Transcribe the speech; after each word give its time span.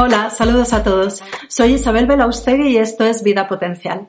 Hola, 0.00 0.30
saludos 0.30 0.72
a 0.74 0.84
todos. 0.84 1.24
Soy 1.48 1.72
Isabel 1.72 2.06
Belaustegui 2.06 2.68
y 2.68 2.76
esto 2.76 3.04
es 3.04 3.24
Vida 3.24 3.48
Potencial. 3.48 4.06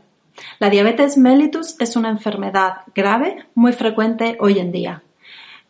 La 0.59 0.69
diabetes 0.69 1.17
mellitus 1.17 1.75
es 1.79 1.95
una 1.95 2.09
enfermedad 2.09 2.81
grave 2.93 3.47
muy 3.55 3.73
frecuente 3.73 4.37
hoy 4.39 4.59
en 4.59 4.71
día. 4.71 5.01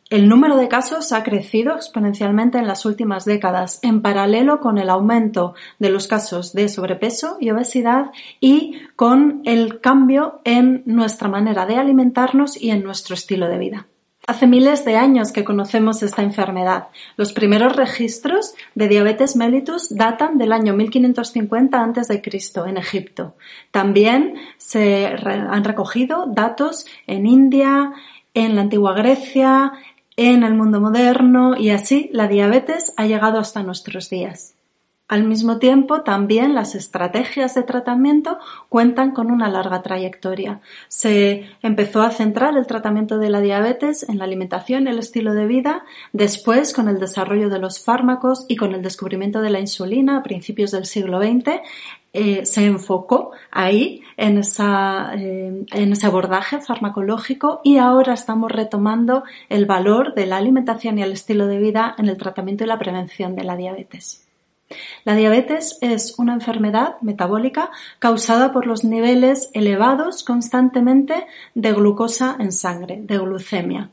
El 0.09 0.27
número 0.27 0.57
de 0.57 0.67
casos 0.67 1.13
ha 1.13 1.23
crecido 1.23 1.73
exponencialmente 1.73 2.57
en 2.57 2.67
las 2.67 2.85
últimas 2.85 3.23
décadas, 3.23 3.79
en 3.81 4.01
paralelo 4.01 4.59
con 4.59 4.77
el 4.77 4.89
aumento 4.89 5.53
de 5.79 5.89
los 5.89 6.09
casos 6.09 6.51
de 6.51 6.67
sobrepeso 6.67 7.37
y 7.39 7.51
obesidad 7.51 8.11
y 8.41 8.77
con 8.97 9.41
el 9.45 9.79
cambio 9.79 10.41
en 10.43 10.83
nuestra 10.85 11.29
manera 11.29 11.65
de 11.65 11.77
alimentarnos 11.77 12.61
y 12.61 12.71
en 12.71 12.83
nuestro 12.83 13.13
estilo 13.13 13.47
de 13.47 13.57
vida. 13.57 13.87
Hace 14.29 14.45
miles 14.45 14.85
de 14.85 14.95
años 14.95 15.31
que 15.31 15.43
conocemos 15.43 16.03
esta 16.03 16.21
enfermedad. 16.21 16.89
Los 17.17 17.33
primeros 17.33 17.75
registros 17.75 18.53
de 18.75 18.87
diabetes 18.87 19.35
mellitus 19.35 19.89
datan 19.89 20.37
del 20.37 20.53
año 20.53 20.75
1550 20.75 21.83
a.C. 21.83 22.21
en 22.67 22.77
Egipto. 22.77 23.33
También 23.71 24.35
se 24.57 25.07
han 25.07 25.63
recogido 25.63 26.27
datos 26.27 26.85
en 27.07 27.25
India, 27.25 27.91
en 28.35 28.55
la 28.55 28.61
antigua 28.61 28.93
Grecia, 28.93 29.73
en 30.15 30.43
el 30.43 30.53
mundo 30.53 30.79
moderno 30.79 31.57
y 31.57 31.71
así 31.71 32.11
la 32.13 32.27
diabetes 32.27 32.93
ha 32.97 33.07
llegado 33.07 33.39
hasta 33.39 33.63
nuestros 33.63 34.11
días. 34.11 34.58
Al 35.09 35.23
mismo 35.23 35.57
tiempo, 35.57 36.01
también 36.01 36.53
las 36.53 36.75
estrategias 36.75 37.55
de 37.55 37.63
tratamiento 37.63 38.37
cuentan 38.69 39.09
con 39.09 39.31
una 39.31 39.49
larga 39.49 39.81
trayectoria. 39.81 40.61
Se 40.87 41.49
empezó 41.63 42.03
a 42.03 42.11
centrar 42.11 42.55
el 42.55 42.67
tratamiento 42.67 43.17
de 43.17 43.31
la 43.31 43.41
diabetes 43.41 44.07
en 44.07 44.19
la 44.19 44.25
alimentación 44.25 44.87
el 44.87 44.99
estilo 44.99 45.33
de 45.33 45.47
vida, 45.47 45.83
después 46.13 46.73
con 46.73 46.87
el 46.89 46.99
desarrollo 46.99 47.49
de 47.49 47.57
los 47.57 47.83
fármacos 47.83 48.45
y 48.47 48.55
con 48.55 48.75
el 48.75 48.83
descubrimiento 48.83 49.41
de 49.41 49.49
la 49.49 49.59
insulina 49.59 50.17
a 50.17 50.21
principios 50.21 50.69
del 50.69 50.85
siglo 50.85 51.19
XX, 51.19 51.59
eh, 52.13 52.45
se 52.45 52.65
enfocó 52.65 53.31
ahí 53.49 54.03
en, 54.15 54.37
esa, 54.37 55.15
eh, 55.15 55.65
en 55.71 55.91
ese 55.91 56.05
abordaje 56.05 56.59
farmacológico 56.59 57.61
y 57.63 57.77
ahora 57.77 58.13
estamos 58.13 58.51
retomando 58.51 59.23
el 59.49 59.65
valor 59.65 60.13
de 60.13 60.27
la 60.27 60.37
alimentación 60.37 60.99
y 60.99 61.01
el 61.01 61.13
estilo 61.13 61.47
de 61.47 61.57
vida 61.57 61.95
en 61.97 62.09
el 62.09 62.17
tratamiento 62.17 62.63
y 62.63 62.67
la 62.67 62.77
prevención 62.77 63.35
de 63.35 63.43
la 63.43 63.55
diabetes. 63.55 64.28
La 65.03 65.15
diabetes 65.15 65.77
es 65.81 66.19
una 66.19 66.33
enfermedad 66.33 66.95
metabólica 67.01 67.71
causada 67.99 68.51
por 68.51 68.67
los 68.67 68.83
niveles 68.83 69.49
elevados 69.53 70.23
constantemente 70.23 71.25
de 71.55 71.73
glucosa 71.73 72.35
en 72.39 72.51
sangre, 72.51 73.01
de 73.01 73.17
glucemia, 73.17 73.89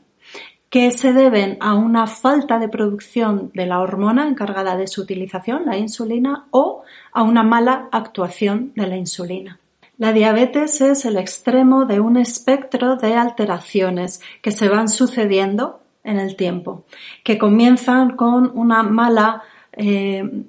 que 0.69 0.91
se 0.91 1.13
deben 1.13 1.57
a 1.61 1.73
una 1.73 2.05
falta 2.07 2.59
de 2.59 2.69
producción 2.69 3.51
de 3.53 3.65
la 3.65 3.79
hormona 3.79 4.27
encargada 4.27 4.77
de 4.77 4.87
su 4.87 5.01
utilización, 5.01 5.65
la 5.65 5.77
insulina, 5.77 6.45
o 6.51 6.83
a 7.11 7.23
una 7.23 7.43
mala 7.43 7.89
actuación 7.91 8.73
de 8.75 8.87
la 8.87 8.97
insulina. 8.97 9.59
La 9.97 10.13
diabetes 10.13 10.79
es 10.81 11.05
el 11.05 11.17
extremo 11.17 11.85
de 11.85 11.99
un 11.99 12.17
espectro 12.17 12.97
de 12.97 13.15
alteraciones 13.15 14.21
que 14.43 14.51
se 14.51 14.69
van 14.69 14.89
sucediendo 14.89 15.81
en 16.03 16.19
el 16.19 16.35
tiempo, 16.35 16.85
que 17.23 17.39
comienzan 17.39 18.15
con 18.15 18.51
una 18.53 18.83
mala 18.83 19.41
eh, 19.71 20.45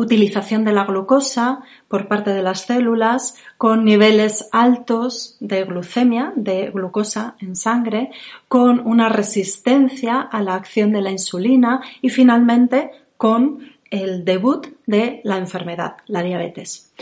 utilización 0.00 0.64
de 0.64 0.72
la 0.72 0.84
glucosa 0.84 1.60
por 1.88 2.08
parte 2.08 2.30
de 2.30 2.42
las 2.42 2.62
células 2.62 3.34
con 3.58 3.84
niveles 3.84 4.48
altos 4.50 5.36
de 5.40 5.64
glucemia, 5.64 6.32
de 6.36 6.70
glucosa 6.70 7.36
en 7.40 7.54
sangre, 7.54 8.10
con 8.48 8.80
una 8.86 9.10
resistencia 9.10 10.20
a 10.20 10.42
la 10.42 10.54
acción 10.54 10.92
de 10.92 11.02
la 11.02 11.10
insulina 11.10 11.82
y 12.00 12.08
finalmente 12.08 12.90
con 13.18 13.60
el 13.90 14.24
debut 14.24 14.68
de 14.86 15.20
la 15.24 15.36
enfermedad, 15.36 15.96
la 16.06 16.22
diabetes. 16.22 16.92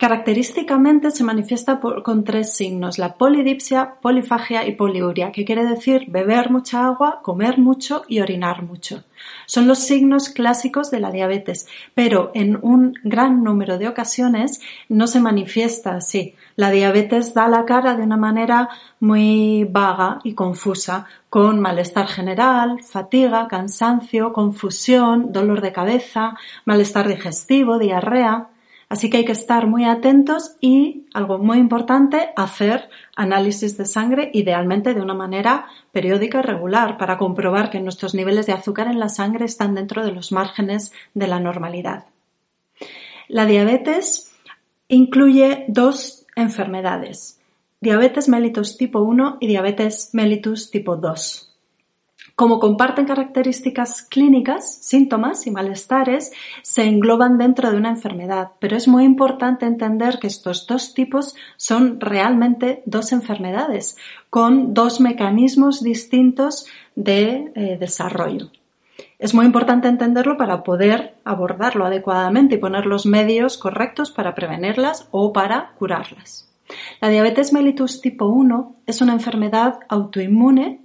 Característicamente 0.00 1.10
se 1.10 1.24
manifiesta 1.24 1.78
con 1.78 2.24
tres 2.24 2.54
signos, 2.54 2.96
la 2.96 3.18
polidipsia, 3.18 3.96
polifagia 4.00 4.66
y 4.66 4.74
poliuria, 4.74 5.30
que 5.30 5.44
quiere 5.44 5.66
decir 5.66 6.06
beber 6.08 6.50
mucha 6.50 6.86
agua, 6.86 7.20
comer 7.22 7.58
mucho 7.58 8.04
y 8.08 8.20
orinar 8.20 8.62
mucho. 8.62 9.04
Son 9.44 9.66
los 9.66 9.80
signos 9.80 10.30
clásicos 10.30 10.90
de 10.90 11.00
la 11.00 11.10
diabetes, 11.10 11.68
pero 11.92 12.30
en 12.32 12.58
un 12.62 12.94
gran 13.04 13.44
número 13.44 13.76
de 13.76 13.88
ocasiones 13.88 14.62
no 14.88 15.06
se 15.06 15.20
manifiesta 15.20 15.96
así. 15.96 16.34
La 16.56 16.70
diabetes 16.70 17.34
da 17.34 17.46
la 17.48 17.66
cara 17.66 17.94
de 17.94 18.02
una 18.02 18.16
manera 18.16 18.70
muy 19.00 19.64
vaga 19.64 20.20
y 20.24 20.32
confusa, 20.32 21.04
con 21.28 21.60
malestar 21.60 22.06
general, 22.06 22.82
fatiga, 22.82 23.46
cansancio, 23.48 24.32
confusión, 24.32 25.30
dolor 25.30 25.60
de 25.60 25.72
cabeza, 25.72 26.38
malestar 26.64 27.06
digestivo, 27.06 27.78
diarrea. 27.78 28.48
Así 28.90 29.08
que 29.08 29.18
hay 29.18 29.24
que 29.24 29.30
estar 29.30 29.68
muy 29.68 29.84
atentos 29.84 30.56
y, 30.60 31.06
algo 31.14 31.38
muy 31.38 31.58
importante, 31.58 32.30
hacer 32.34 32.90
análisis 33.14 33.76
de 33.78 33.86
sangre 33.86 34.32
idealmente 34.34 34.94
de 34.94 35.00
una 35.00 35.14
manera 35.14 35.66
periódica 35.92 36.40
y 36.40 36.42
regular 36.42 36.98
para 36.98 37.16
comprobar 37.16 37.70
que 37.70 37.78
nuestros 37.78 38.16
niveles 38.16 38.46
de 38.46 38.52
azúcar 38.52 38.88
en 38.88 38.98
la 38.98 39.08
sangre 39.08 39.44
están 39.44 39.76
dentro 39.76 40.04
de 40.04 40.10
los 40.10 40.32
márgenes 40.32 40.92
de 41.14 41.28
la 41.28 41.38
normalidad. 41.38 42.06
La 43.28 43.46
diabetes 43.46 44.32
incluye 44.88 45.66
dos 45.68 46.26
enfermedades, 46.34 47.40
diabetes 47.80 48.28
mellitus 48.28 48.76
tipo 48.76 49.02
1 49.02 49.38
y 49.38 49.46
diabetes 49.46 50.10
mellitus 50.14 50.72
tipo 50.72 50.96
2. 50.96 51.49
Como 52.40 52.58
comparten 52.58 53.04
características 53.04 54.00
clínicas, 54.00 54.76
síntomas 54.76 55.46
y 55.46 55.50
malestares, 55.50 56.32
se 56.62 56.84
engloban 56.84 57.36
dentro 57.36 57.70
de 57.70 57.76
una 57.76 57.90
enfermedad, 57.90 58.52
pero 58.58 58.78
es 58.78 58.88
muy 58.88 59.04
importante 59.04 59.66
entender 59.66 60.18
que 60.18 60.28
estos 60.28 60.66
dos 60.66 60.94
tipos 60.94 61.36
son 61.58 62.00
realmente 62.00 62.82
dos 62.86 63.12
enfermedades, 63.12 63.98
con 64.30 64.72
dos 64.72 65.02
mecanismos 65.02 65.82
distintos 65.82 66.64
de 66.96 67.52
eh, 67.54 67.76
desarrollo. 67.78 68.48
Es 69.18 69.34
muy 69.34 69.44
importante 69.44 69.88
entenderlo 69.88 70.38
para 70.38 70.62
poder 70.62 71.16
abordarlo 71.24 71.84
adecuadamente 71.84 72.54
y 72.54 72.58
poner 72.58 72.86
los 72.86 73.04
medios 73.04 73.58
correctos 73.58 74.10
para 74.10 74.34
prevenirlas 74.34 75.08
o 75.10 75.34
para 75.34 75.72
curarlas. 75.78 76.50
La 77.02 77.10
diabetes 77.10 77.52
mellitus 77.52 78.00
tipo 78.00 78.28
1 78.28 78.76
es 78.86 79.02
una 79.02 79.12
enfermedad 79.12 79.80
autoinmune 79.90 80.80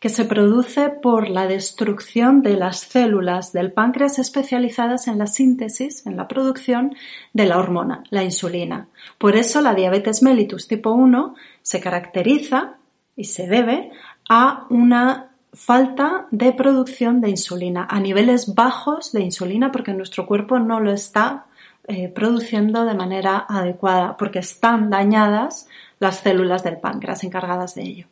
que 0.00 0.08
se 0.08 0.24
produce 0.24 0.90
por 0.90 1.28
la 1.28 1.46
destrucción 1.46 2.42
de 2.42 2.56
las 2.56 2.80
células 2.80 3.52
del 3.52 3.72
páncreas 3.72 4.18
especializadas 4.18 5.08
en 5.08 5.18
la 5.18 5.26
síntesis, 5.26 6.06
en 6.06 6.16
la 6.16 6.28
producción 6.28 6.94
de 7.32 7.46
la 7.46 7.58
hormona, 7.58 8.04
la 8.10 8.22
insulina. 8.22 8.88
Por 9.18 9.36
eso 9.36 9.60
la 9.60 9.74
diabetes 9.74 10.22
mellitus 10.22 10.68
tipo 10.68 10.92
1 10.92 11.34
se 11.62 11.80
caracteriza 11.80 12.74
y 13.16 13.24
se 13.24 13.46
debe 13.46 13.90
a 14.28 14.66
una 14.68 15.30
falta 15.52 16.26
de 16.30 16.52
producción 16.52 17.22
de 17.22 17.30
insulina, 17.30 17.86
a 17.88 17.98
niveles 17.98 18.54
bajos 18.54 19.12
de 19.12 19.22
insulina 19.22 19.72
porque 19.72 19.94
nuestro 19.94 20.26
cuerpo 20.26 20.58
no 20.58 20.80
lo 20.80 20.92
está 20.92 21.46
eh, 21.88 22.08
produciendo 22.08 22.84
de 22.84 22.94
manera 22.94 23.46
adecuada 23.48 24.16
porque 24.18 24.40
están 24.40 24.90
dañadas 24.90 25.68
las 25.98 26.18
células 26.20 26.62
del 26.62 26.78
páncreas 26.78 27.24
encargadas 27.24 27.74
de 27.74 27.82
ello. 27.82 28.06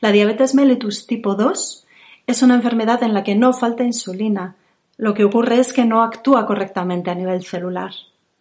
La 0.00 0.12
diabetes 0.12 0.54
mellitus 0.54 1.06
tipo 1.06 1.34
2 1.34 1.86
es 2.26 2.42
una 2.42 2.54
enfermedad 2.54 3.02
en 3.02 3.14
la 3.14 3.24
que 3.24 3.34
no 3.34 3.52
falta 3.52 3.84
insulina. 3.84 4.56
Lo 4.96 5.14
que 5.14 5.24
ocurre 5.24 5.58
es 5.58 5.72
que 5.72 5.84
no 5.84 6.02
actúa 6.02 6.46
correctamente 6.46 7.10
a 7.10 7.14
nivel 7.14 7.44
celular. 7.44 7.92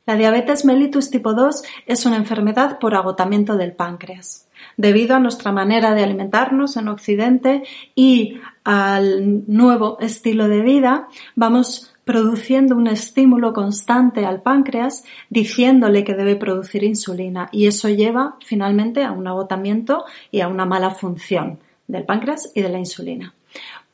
La 0.05 0.15
diabetes 0.15 0.63
mellitus 0.63 1.09
tipo 1.09 1.33
2 1.33 1.63
es 1.85 2.05
una 2.05 2.15
enfermedad 2.15 2.79
por 2.79 2.95
agotamiento 2.95 3.57
del 3.57 3.73
páncreas. 3.73 4.47
Debido 4.77 5.15
a 5.15 5.19
nuestra 5.19 5.51
manera 5.51 5.93
de 5.93 6.03
alimentarnos 6.03 6.77
en 6.77 6.87
Occidente 6.87 7.63
y 7.93 8.39
al 8.63 9.43
nuevo 9.47 9.97
estilo 9.99 10.47
de 10.47 10.61
vida, 10.61 11.09
vamos 11.35 11.93
produciendo 12.07 12.75
un 12.75 12.87
estímulo 12.87 13.53
constante 13.53 14.25
al 14.25 14.41
páncreas 14.41 15.03
diciéndole 15.29 16.03
que 16.05 16.15
debe 16.15 16.37
producir 16.37 16.83
insulina 16.83 17.49
y 17.51 17.67
eso 17.67 17.89
lleva 17.89 18.37
finalmente 18.43 19.03
a 19.03 19.11
un 19.11 19.27
agotamiento 19.27 20.05
y 20.31 20.39
a 20.39 20.47
una 20.47 20.65
mala 20.65 20.91
función 20.91 21.59
del 21.85 22.05
páncreas 22.05 22.51
y 22.55 22.61
de 22.61 22.69
la 22.69 22.79
insulina. 22.79 23.35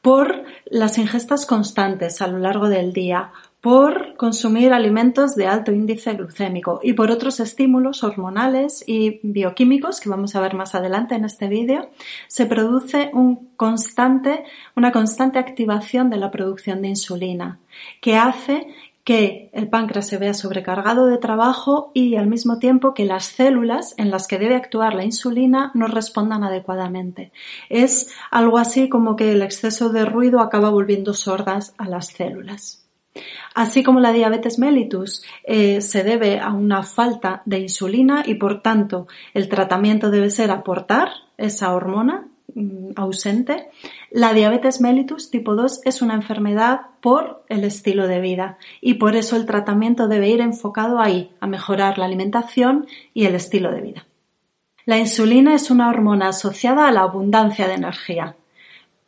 Por 0.01 0.43
las 0.65 0.97
ingestas 0.97 1.45
constantes 1.45 2.21
a 2.21 2.27
lo 2.27 2.37
largo 2.37 2.69
del 2.69 2.93
día, 2.93 3.31
por 3.63 4.17
consumir 4.17 4.73
alimentos 4.73 5.35
de 5.35 5.47
alto 5.47 5.71
índice 5.71 6.15
glucémico 6.15 6.81
y 6.83 6.91
por 6.91 7.09
otros 7.11 7.39
estímulos 7.39 8.03
hormonales 8.03 8.83
y 8.85 9.21
bioquímicos 9.23 10.01
que 10.01 10.09
vamos 10.09 10.35
a 10.35 10.41
ver 10.41 10.53
más 10.53 10.75
adelante 10.75 11.15
en 11.15 11.23
este 11.23 11.47
vídeo, 11.47 11.89
se 12.27 12.45
produce 12.45 13.09
constante, 13.55 14.43
una 14.75 14.91
constante 14.91 15.39
activación 15.39 16.09
de 16.09 16.17
la 16.17 16.29
producción 16.29 16.81
de 16.81 16.89
insulina 16.89 17.59
que 18.01 18.17
hace 18.17 18.67
que 19.05 19.49
el 19.53 19.69
páncreas 19.69 20.07
se 20.07 20.17
vea 20.17 20.33
sobrecargado 20.33 21.05
de 21.05 21.17
trabajo 21.17 21.91
y 21.93 22.17
al 22.17 22.27
mismo 22.27 22.59
tiempo 22.59 22.93
que 22.93 23.05
las 23.05 23.23
células 23.23 23.95
en 23.97 24.11
las 24.11 24.27
que 24.27 24.39
debe 24.39 24.57
actuar 24.57 24.93
la 24.93 25.05
insulina 25.05 25.71
no 25.73 25.87
respondan 25.87 26.43
adecuadamente. 26.43 27.31
Es 27.69 28.13
algo 28.29 28.57
así 28.57 28.89
como 28.89 29.15
que 29.15 29.31
el 29.31 29.41
exceso 29.41 29.87
de 29.87 30.03
ruido 30.03 30.41
acaba 30.41 30.69
volviendo 30.69 31.13
sordas 31.13 31.73
a 31.77 31.87
las 31.87 32.07
células. 32.07 32.82
Así 33.53 33.83
como 33.83 33.99
la 33.99 34.11
diabetes 34.11 34.57
mellitus 34.57 35.23
eh, 35.43 35.81
se 35.81 36.03
debe 36.03 36.39
a 36.39 36.51
una 36.51 36.83
falta 36.83 37.43
de 37.45 37.59
insulina 37.59 38.23
y 38.25 38.35
por 38.35 38.61
tanto 38.61 39.07
el 39.33 39.47
tratamiento 39.49 40.09
debe 40.09 40.29
ser 40.29 40.49
aportar 40.49 41.09
esa 41.37 41.73
hormona 41.73 42.27
mm, 42.55 42.91
ausente, 42.95 43.69
la 44.09 44.33
diabetes 44.33 44.81
mellitus 44.81 45.29
tipo 45.29 45.55
2 45.55 45.81
es 45.85 46.01
una 46.01 46.15
enfermedad 46.15 46.81
por 47.01 47.43
el 47.49 47.63
estilo 47.63 48.07
de 48.07 48.21
vida 48.21 48.57
y 48.81 48.95
por 48.95 49.15
eso 49.15 49.35
el 49.35 49.45
tratamiento 49.45 50.07
debe 50.07 50.29
ir 50.29 50.41
enfocado 50.41 50.99
ahí, 50.99 51.31
a 51.39 51.47
mejorar 51.47 51.99
la 51.99 52.05
alimentación 52.05 52.87
y 53.13 53.25
el 53.25 53.35
estilo 53.35 53.71
de 53.71 53.81
vida. 53.81 54.07
La 54.85 54.97
insulina 54.97 55.53
es 55.53 55.71
una 55.71 55.87
hormona 55.87 56.29
asociada 56.29 56.87
a 56.87 56.91
la 56.91 57.01
abundancia 57.01 57.67
de 57.67 57.75
energía. 57.75 58.35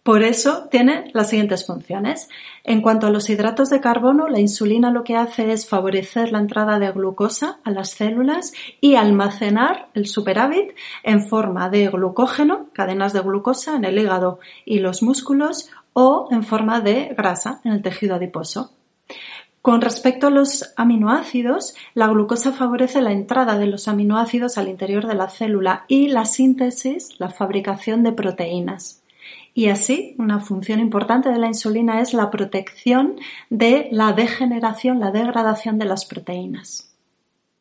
Por 0.05 0.21
eso 0.21 0.67
tiene 0.69 1.09
las 1.15 1.31
siguientes 1.31 1.65
funciones. 1.65 2.29
En 2.63 2.83
cuanto 2.83 3.07
a 3.07 3.09
los 3.09 3.27
hidratos 3.27 3.71
de 3.71 3.81
carbono, 3.81 4.27
la 4.27 4.39
insulina 4.39 4.91
lo 4.91 5.03
que 5.03 5.15
hace 5.15 5.51
es 5.51 5.67
favorecer 5.67 6.31
la 6.31 6.37
entrada 6.37 6.77
de 6.77 6.91
glucosa 6.91 7.57
a 7.63 7.71
las 7.71 7.89
células 7.89 8.53
y 8.79 8.97
almacenar 8.97 9.89
el 9.95 10.05
superávit 10.05 10.75
en 11.01 11.27
forma 11.27 11.71
de 11.71 11.87
glucógeno, 11.87 12.67
cadenas 12.71 13.13
de 13.13 13.21
glucosa 13.21 13.77
en 13.77 13.83
el 13.83 13.97
hígado 13.97 14.37
y 14.63 14.77
los 14.77 15.01
músculos 15.01 15.71
o 15.93 16.27
en 16.29 16.43
forma 16.43 16.81
de 16.81 17.15
grasa 17.17 17.61
en 17.63 17.71
el 17.71 17.81
tejido 17.81 18.13
adiposo. 18.13 18.73
Con 19.63 19.81
respecto 19.81 20.27
a 20.27 20.29
los 20.29 20.71
aminoácidos, 20.77 21.73
la 21.95 22.09
glucosa 22.09 22.51
favorece 22.51 23.01
la 23.01 23.11
entrada 23.11 23.57
de 23.57 23.65
los 23.65 23.87
aminoácidos 23.87 24.59
al 24.59 24.67
interior 24.67 25.07
de 25.07 25.15
la 25.15 25.29
célula 25.29 25.85
y 25.87 26.09
la 26.09 26.25
síntesis, 26.25 27.19
la 27.19 27.31
fabricación 27.31 28.03
de 28.03 28.11
proteínas. 28.11 29.01
Y 29.57 29.69
así, 29.69 30.15
una 30.19 30.41
función 30.41 30.81
importante 30.81 31.29
de 31.29 31.39
la 31.39 31.47
insulina 31.47 32.01
es 32.01 32.13
la 32.13 32.29
protección 32.29 33.15
de 33.49 33.87
la 33.89 34.11
degeneración, 34.11 34.99
la 34.99 35.11
degradación 35.11 35.79
de 35.79 35.85
las 35.85 36.03
proteínas. 36.03 36.93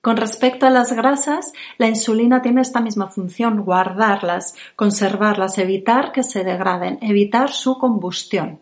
Con 0.00 0.16
respecto 0.16 0.66
a 0.66 0.70
las 0.70 0.92
grasas, 0.92 1.52
la 1.78 1.86
insulina 1.86 2.42
tiene 2.42 2.62
esta 2.62 2.80
misma 2.80 3.06
función, 3.06 3.60
guardarlas, 3.60 4.56
conservarlas, 4.74 5.56
evitar 5.58 6.10
que 6.10 6.24
se 6.24 6.42
degraden, 6.42 6.98
evitar 7.00 7.52
su 7.52 7.78
combustión. 7.78 8.58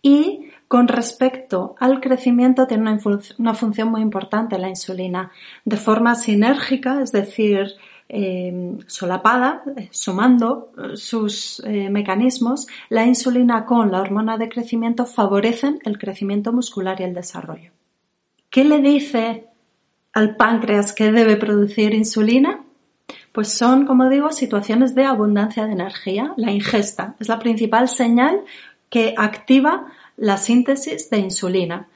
Y 0.00 0.48
con 0.66 0.88
respecto 0.88 1.76
al 1.78 2.00
crecimiento 2.00 2.66
tiene 2.66 2.90
una, 2.90 2.98
una 3.36 3.52
función 3.52 3.90
muy 3.90 4.00
importante 4.00 4.58
la 4.58 4.70
insulina, 4.70 5.30
de 5.66 5.76
forma 5.76 6.14
sinérgica, 6.14 7.02
es 7.02 7.12
decir, 7.12 7.76
eh, 8.08 8.78
solapada, 8.86 9.64
eh, 9.76 9.88
sumando 9.90 10.70
eh, 10.78 10.96
sus 10.96 11.62
mecanismos, 11.66 12.68
la 12.88 13.04
insulina 13.04 13.64
con 13.64 13.90
la 13.90 14.00
hormona 14.00 14.38
de 14.38 14.48
crecimiento 14.48 15.06
favorecen 15.06 15.80
el 15.84 15.98
crecimiento 15.98 16.52
muscular 16.52 17.00
y 17.00 17.04
el 17.04 17.14
desarrollo. 17.14 17.72
¿Qué 18.48 18.64
le 18.64 18.80
dice 18.80 19.48
al 20.12 20.36
páncreas 20.36 20.92
que 20.92 21.10
debe 21.10 21.36
producir 21.36 21.94
insulina? 21.94 22.64
Pues 23.32 23.52
son, 23.52 23.86
como 23.86 24.08
digo, 24.08 24.30
situaciones 24.30 24.94
de 24.94 25.04
abundancia 25.04 25.66
de 25.66 25.72
energía. 25.72 26.32
La 26.36 26.52
ingesta 26.52 27.16
es 27.18 27.28
la 27.28 27.38
principal 27.38 27.88
señal 27.88 28.40
que 28.88 29.14
activa 29.16 29.86
la 30.16 30.36
síntesis 30.36 31.10
de 31.10 31.18
insulina. 31.18 31.88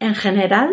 En 0.00 0.14
general, 0.14 0.70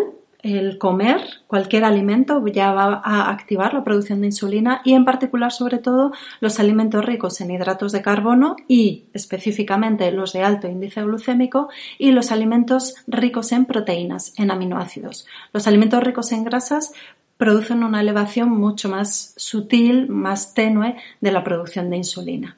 el 0.55 0.77
comer 0.77 1.21
cualquier 1.47 1.83
alimento 1.83 2.45
ya 2.47 2.71
va 2.71 3.01
a 3.03 3.31
activar 3.31 3.73
la 3.73 3.83
producción 3.83 4.21
de 4.21 4.27
insulina 4.27 4.81
y 4.83 4.93
en 4.93 5.05
particular 5.05 5.51
sobre 5.51 5.79
todo 5.79 6.11
los 6.39 6.59
alimentos 6.59 7.03
ricos 7.03 7.41
en 7.41 7.51
hidratos 7.51 7.91
de 7.91 8.01
carbono 8.01 8.55
y 8.67 9.05
específicamente 9.13 10.11
los 10.11 10.33
de 10.33 10.43
alto 10.43 10.67
índice 10.67 11.01
glucémico 11.03 11.69
y 11.97 12.11
los 12.11 12.31
alimentos 12.31 12.95
ricos 13.07 13.51
en 13.51 13.65
proteínas, 13.65 14.33
en 14.37 14.51
aminoácidos. 14.51 15.25
Los 15.53 15.67
alimentos 15.67 16.03
ricos 16.03 16.31
en 16.31 16.43
grasas 16.43 16.93
producen 17.37 17.83
una 17.83 18.01
elevación 18.01 18.49
mucho 18.49 18.89
más 18.89 19.33
sutil, 19.37 20.09
más 20.09 20.53
tenue 20.53 20.95
de 21.21 21.31
la 21.31 21.43
producción 21.43 21.89
de 21.89 21.97
insulina. 21.97 22.57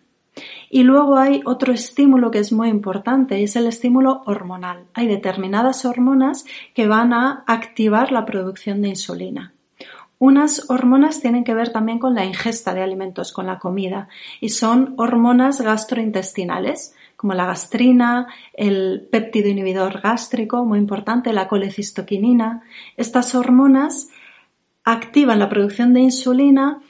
Y 0.70 0.84
luego 0.84 1.18
hay 1.18 1.42
otro 1.46 1.74
estímulo 1.74 2.32
que 2.32 2.40
es 2.40 2.52
muy 2.52 2.70
importante, 2.70 3.44
es 3.44 3.56
el 3.56 3.68
estímulo 3.68 4.22
hormonal. 4.26 4.86
Hay 4.94 5.08
determinadas 5.08 5.86
hormonas 5.86 6.46
que 6.74 6.88
van 6.88 7.14
a 7.14 7.44
activar 7.48 8.12
la 8.12 8.26
producción 8.26 8.82
de 8.82 8.90
insulina. 8.90 9.54
Unas 10.20 10.70
hormonas 10.70 11.22
tienen 11.22 11.46
que 11.46 11.54
ver 11.54 11.72
también 11.72 11.98
con 11.98 12.14
la 12.14 12.26
ingesta 12.26 12.74
de 12.74 12.82
alimentos, 12.82 13.32
con 13.32 13.48
la 13.48 13.58
comida, 13.58 14.10
y 14.42 14.50
son 14.50 14.94
hormonas 14.98 15.62
gastrointestinales, 15.62 16.94
como 17.16 17.34
la 17.34 17.46
gastrina, 17.46 18.28
el 18.54 19.08
péptido 19.10 19.48
inhibidor 19.48 20.02
gástrico, 20.02 20.66
muy 20.66 20.78
importante, 20.78 21.32
la 21.32 21.48
colecistoquinina. 21.48 22.64
Estas 22.98 23.34
hormonas 23.34 24.10
activan 24.84 25.40
la 25.40 25.50
producción 25.50 25.94
de 25.94 26.02
insulina 26.02 26.82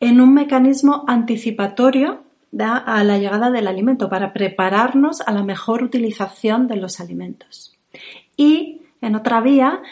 en 0.00 0.20
un 0.20 0.32
mecanismo 0.32 1.04
anticipatorio 1.06 2.22
da 2.52 2.76
a 2.76 3.04
la 3.04 3.18
llegada 3.18 3.50
del 3.50 3.68
alimento 3.68 4.08
para 4.08 4.32
prepararnos 4.32 5.20
a 5.20 5.32
la 5.32 5.42
mejor 5.42 5.82
utilización 5.82 6.66
de 6.66 6.76
los 6.76 7.00
alimentos. 7.00 7.76
Y 8.36 8.82
en 9.00 9.14
otra 9.14 9.40
vía, 9.40 9.82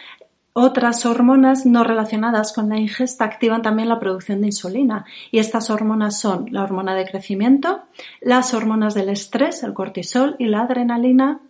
otras 0.52 1.06
hormonas 1.06 1.66
no 1.66 1.84
relacionadas 1.84 2.52
con 2.52 2.68
la 2.68 2.78
ingesta 2.78 3.24
activan 3.24 3.62
también 3.62 3.88
la 3.88 4.00
producción 4.00 4.40
de 4.40 4.48
insulina 4.48 5.04
y 5.30 5.38
estas 5.38 5.70
hormonas 5.70 6.18
son 6.18 6.46
la 6.50 6.64
hormona 6.64 6.94
de 6.94 7.06
crecimiento, 7.06 7.82
las 8.20 8.54
hormonas 8.54 8.94
del 8.94 9.08
estrés, 9.08 9.62
el 9.62 9.72
cortisol 9.72 10.34
y 10.38 10.46
la 10.46 10.62
adrenalina 10.62 11.40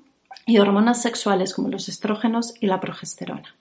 y 0.44 0.58
hormonas 0.58 1.00
sexuales 1.00 1.54
como 1.54 1.68
los 1.68 1.88
estrógenos 1.88 2.54
y 2.60 2.66
la 2.66 2.80
progesterona. 2.80 3.54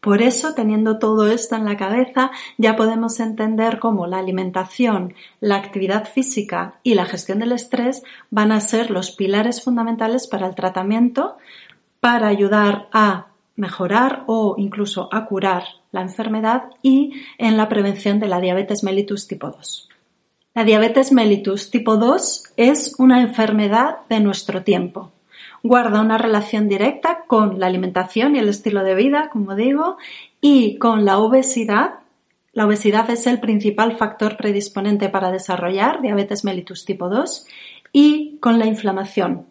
Por 0.00 0.22
eso, 0.22 0.54
teniendo 0.54 0.98
todo 0.98 1.28
esto 1.28 1.56
en 1.56 1.64
la 1.64 1.76
cabeza, 1.76 2.30
ya 2.56 2.76
podemos 2.76 3.20
entender 3.20 3.78
cómo 3.78 4.06
la 4.06 4.18
alimentación, 4.18 5.14
la 5.40 5.56
actividad 5.56 6.08
física 6.08 6.74
y 6.82 6.94
la 6.94 7.04
gestión 7.04 7.38
del 7.38 7.52
estrés 7.52 8.02
van 8.30 8.52
a 8.52 8.60
ser 8.60 8.90
los 8.90 9.10
pilares 9.10 9.62
fundamentales 9.62 10.26
para 10.26 10.46
el 10.46 10.54
tratamiento, 10.54 11.36
para 12.00 12.28
ayudar 12.28 12.88
a 12.92 13.28
mejorar 13.56 14.24
o 14.26 14.54
incluso 14.56 15.08
a 15.12 15.26
curar 15.26 15.64
la 15.90 16.02
enfermedad 16.02 16.70
y 16.80 17.12
en 17.38 17.56
la 17.56 17.68
prevención 17.68 18.20
de 18.20 18.28
la 18.28 18.40
diabetes 18.40 18.84
mellitus 18.84 19.26
tipo 19.26 19.50
2. 19.50 19.88
La 20.54 20.64
diabetes 20.64 21.12
mellitus 21.12 21.70
tipo 21.70 21.96
2 21.96 22.54
es 22.56 22.94
una 22.98 23.20
enfermedad 23.20 23.98
de 24.08 24.20
nuestro 24.20 24.62
tiempo. 24.62 25.12
Guarda 25.68 26.00
una 26.00 26.16
relación 26.16 26.66
directa 26.66 27.24
con 27.26 27.60
la 27.60 27.66
alimentación 27.66 28.34
y 28.34 28.38
el 28.38 28.48
estilo 28.48 28.82
de 28.84 28.94
vida, 28.94 29.28
como 29.30 29.54
digo, 29.54 29.98
y 30.40 30.78
con 30.78 31.04
la 31.04 31.18
obesidad. 31.18 31.96
La 32.54 32.64
obesidad 32.64 33.10
es 33.10 33.26
el 33.26 33.38
principal 33.38 33.98
factor 33.98 34.38
predisponente 34.38 35.10
para 35.10 35.30
desarrollar 35.30 36.00
diabetes 36.00 36.42
mellitus 36.42 36.86
tipo 36.86 37.10
2 37.10 37.44
y 37.92 38.38
con 38.40 38.58
la 38.58 38.64
inflamación. 38.64 39.44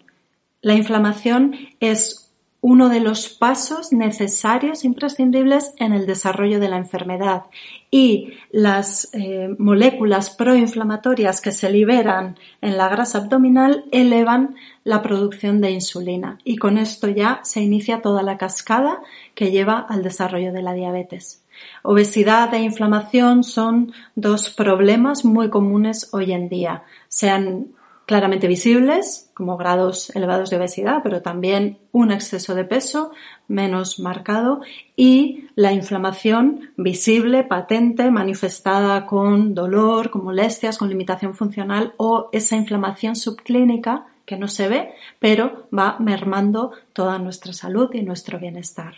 La 0.62 0.74
inflamación 0.74 1.54
es 1.80 2.27
uno 2.62 2.90
de 2.90 3.00
los 3.00 3.30
pasos 3.30 3.94
necesarios, 3.94 4.84
imprescindibles 4.84 5.74
en 5.78 5.94
el 5.94 6.06
desarrollo 6.06 6.60
de 6.60 6.70
la 6.70 6.78
enfermedad. 6.78 7.44
Y 7.92 8.34
las 8.52 9.10
eh, 9.14 9.56
moléculas 9.58 10.32
proinflamatorias 10.32 11.40
que 11.40 11.52
se 11.52 11.72
liberan 11.72 12.38
en 12.62 12.78
la 12.78 12.90
grasa 12.90 13.20
abdominal 13.20 13.86
elevan 13.92 14.56
la 14.84 15.02
producción 15.02 15.62
de 15.62 15.72
insulina. 15.72 16.40
Y 16.44 16.58
con 16.58 16.78
esto 16.78 17.08
ya 17.08 17.40
se 17.44 17.62
inicia 17.62 18.02
toda 18.02 18.24
la 18.24 18.38
cascada 18.38 19.02
que 19.36 19.52
lleva 19.52 19.80
al 19.80 20.04
desarrollo 20.04 20.52
de 20.52 20.64
la 20.64 20.74
diabetes. 20.74 21.44
Obesidad 21.84 22.54
e 22.54 22.60
inflamación 22.60 23.44
son 23.44 23.94
dos 24.16 24.50
problemas 24.50 25.26
muy 25.26 25.50
comunes 25.50 26.10
hoy 26.12 26.32
en 26.32 26.50
día. 26.50 26.84
Se 27.08 27.30
han 27.30 27.68
claramente 28.08 28.48
visibles, 28.48 29.30
como 29.34 29.58
grados 29.58 30.16
elevados 30.16 30.50
de 30.50 30.56
obesidad, 30.56 31.02
pero 31.04 31.22
también 31.22 31.78
un 31.92 32.12
exceso 32.12 32.56
de 32.56 32.64
peso 32.64 33.12
menos 33.50 34.00
marcado 34.00 34.62
y 34.96 35.50
la 35.56 35.74
inflamación 35.74 36.72
visible, 36.78 37.44
patente, 37.44 38.10
manifestada 38.10 39.06
con 39.06 39.54
dolor, 39.54 40.10
con 40.10 40.24
molestias, 40.24 40.78
con 40.78 40.88
limitación 40.88 41.36
funcional 41.36 41.94
o 41.98 42.30
esa 42.32 42.56
inflamación 42.56 43.18
subclínica 43.18 44.08
que 44.26 44.38
no 44.38 44.48
se 44.48 44.70
ve, 44.70 44.94
pero 45.20 45.68
va 45.78 45.98
mermando 46.00 46.72
toda 46.94 47.20
nuestra 47.20 47.52
salud 47.52 47.94
y 47.94 48.04
nuestro 48.04 48.40
bienestar. 48.40 48.96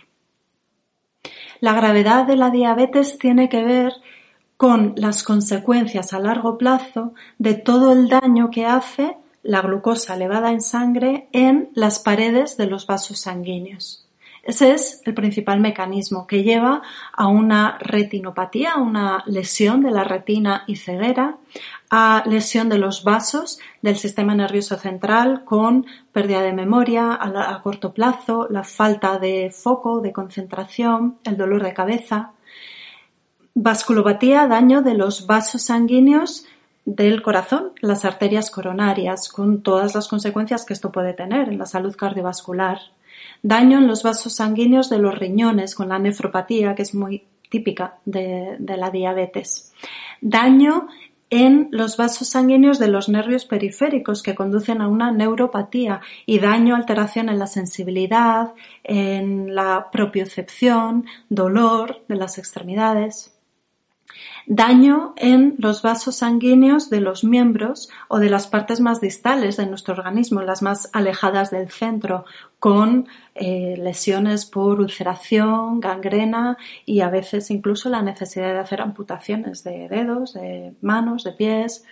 La 1.61 1.73
gravedad 1.73 2.27
de 2.27 2.35
la 2.35 2.51
diabetes 2.51 3.17
tiene 3.17 3.49
que 3.49 3.63
ver 3.63 3.93
con 4.59 4.91
las 4.97 5.23
consecuencias 5.23 6.11
a 6.11 6.19
largo 6.19 6.57
plazo 6.57 7.13
de 7.37 7.53
todo 7.53 7.93
el 7.93 8.09
daño 8.09 8.51
que 8.51 8.65
hace 8.65 9.15
la 9.41 9.61
glucosa 9.61 10.15
elevada 10.15 10.51
en 10.51 10.59
sangre 10.59 11.29
en 11.31 11.69
las 11.75 11.99
paredes 11.99 12.57
de 12.57 12.65
los 12.65 12.85
vasos 12.85 13.21
sanguíneos. 13.21 14.05
Ese 14.43 14.73
es 14.73 15.01
el 15.05 15.13
principal 15.13 15.61
mecanismo 15.61 16.27
que 16.27 16.43
lleva 16.43 16.81
a 17.13 17.27
una 17.27 17.77
retinopatía, 17.79 18.73
a 18.73 18.81
una 18.81 19.23
lesión 19.27 19.81
de 19.81 19.91
la 19.91 20.03
retina 20.03 20.65
y 20.67 20.75
ceguera, 20.75 21.37
a 21.89 22.23
lesión 22.25 22.67
de 22.67 22.79
los 22.79 23.05
vasos 23.05 23.59
del 23.81 23.95
sistema 23.95 24.35
nervioso 24.35 24.75
central 24.75 25.45
con 25.45 25.85
pérdida 26.11 26.41
de 26.41 26.51
memoria 26.51 27.17
a, 27.17 27.61
corto 27.61 27.93
plazo, 27.93 28.47
la 28.49 28.65
falta 28.65 29.19
de 29.19 29.51
foco, 29.51 30.01
de 30.01 30.11
concentración, 30.11 31.17
el 31.23 31.37
dolor 31.37 31.63
de 31.63 31.73
cabeza, 31.73 32.33
Vasculopatía, 33.55 34.47
daño 34.47 34.81
de 34.81 34.93
los 34.93 35.27
vasos 35.27 35.63
sanguíneos 35.63 36.45
del 36.85 37.21
corazón, 37.21 37.71
las 37.81 38.05
arterias 38.05 38.51
coronarias, 38.51 39.29
con 39.29 39.61
todas 39.61 39.95
las 39.95 40.07
consecuencias 40.07 40.65
que 40.65 40.73
esto 40.73 40.91
puede 40.91 41.13
tener 41.13 41.49
en 41.49 41.57
la 41.57 41.65
salud 41.65 41.95
cardiovascular. 41.95 42.79
Daño 43.43 43.79
en 43.79 43.87
los 43.87 44.03
vasos 44.03 44.35
sanguíneos 44.35 44.89
de 44.89 44.99
los 44.99 45.17
riñones, 45.17 45.75
con 45.75 45.89
la 45.89 45.99
nefropatía, 45.99 46.75
que 46.75 46.83
es 46.83 46.95
muy 46.95 47.23
típica 47.49 47.97
de, 48.05 48.55
de 48.59 48.77
la 48.77 48.91
diabetes. 48.91 49.73
Daño 50.21 50.87
en 51.29 51.69
los 51.71 51.97
vasos 51.97 52.29
sanguíneos 52.29 52.79
de 52.79 52.87
los 52.87 53.09
nervios 53.09 53.45
periféricos 53.45 54.23
que 54.23 54.35
conducen 54.35 54.81
a 54.81 54.87
una 54.87 55.11
neuropatía 55.11 56.01
y 56.25 56.39
daño, 56.39 56.75
alteración 56.75 57.29
en 57.29 57.37
la 57.37 57.47
sensibilidad, 57.47 58.53
en 58.83 59.53
la 59.53 59.89
propiocepción, 59.91 61.05
dolor 61.29 62.01
de 62.07 62.15
las 62.15 62.37
extremidades 62.37 63.38
daño 64.45 65.13
en 65.15 65.55
los 65.59 65.81
vasos 65.81 66.15
sanguíneos 66.15 66.89
de 66.89 67.01
los 67.01 67.23
miembros 67.23 67.89
o 68.07 68.19
de 68.19 68.29
las 68.29 68.47
partes 68.47 68.79
más 68.79 68.99
distales 68.99 69.57
de 69.57 69.67
nuestro 69.67 69.93
organismo, 69.93 70.41
las 70.41 70.61
más 70.61 70.89
alejadas 70.93 71.51
del 71.51 71.69
centro, 71.69 72.25
con 72.57 73.07
eh, 73.35 73.75
lesiones 73.77 74.45
por 74.45 74.79
ulceración, 74.79 75.79
gangrena 75.79 76.57
y 76.85 77.01
a 77.01 77.09
veces 77.09 77.51
incluso 77.51 77.89
la 77.89 78.01
necesidad 78.01 78.53
de 78.53 78.59
hacer 78.59 78.81
amputaciones 78.81 79.63
de 79.63 79.87
dedos, 79.87 80.33
de 80.33 80.73
manos, 80.81 81.23
de 81.23 81.31
pies. 81.33 81.85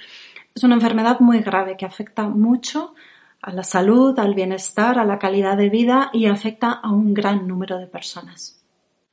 Es 0.55 0.63
una 0.63 0.75
enfermedad 0.75 1.19
muy 1.19 1.39
grave 1.39 1.77
que 1.77 1.86
afecta 1.86 2.27
mucho 2.27 2.95
a 3.41 3.53
la 3.53 3.63
salud, 3.63 4.17
al 4.19 4.33
bienestar, 4.33 4.97
a 4.97 5.05
la 5.05 5.19
calidad 5.19 5.57
de 5.57 5.69
vida 5.69 6.09
y 6.12 6.25
afecta 6.25 6.71
a 6.71 6.91
un 6.91 7.13
gran 7.13 7.47
número 7.47 7.77
de 7.77 7.88
personas. 7.88 8.57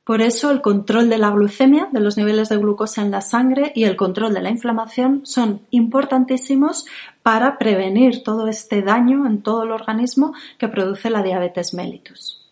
Por 0.05 0.21
eso 0.21 0.51
el 0.51 0.61
control 0.61 1.09
de 1.09 1.17
la 1.17 1.31
glucemia, 1.31 1.89
de 1.91 1.99
los 1.99 2.15
niveles 2.15 2.47
de 2.49 2.57
glucosa 2.57 3.01
en 3.01 3.09
la 3.09 3.21
sangre 3.21 3.71
y 3.73 3.85
el 3.85 3.95
control 3.95 4.35
de 4.35 4.41
la 4.41 4.51
inflamación 4.51 5.25
son 5.25 5.61
importantísimos 5.71 6.85
para 7.23 7.57
prevenir 7.57 8.23
todo 8.23 8.47
este 8.47 8.83
daño 8.83 9.25
en 9.25 9.41
todo 9.41 9.63
el 9.63 9.71
organismo 9.71 10.35
que 10.59 10.67
produce 10.67 11.09
la 11.09 11.23
diabetes 11.23 11.73
mellitus. 11.73 12.47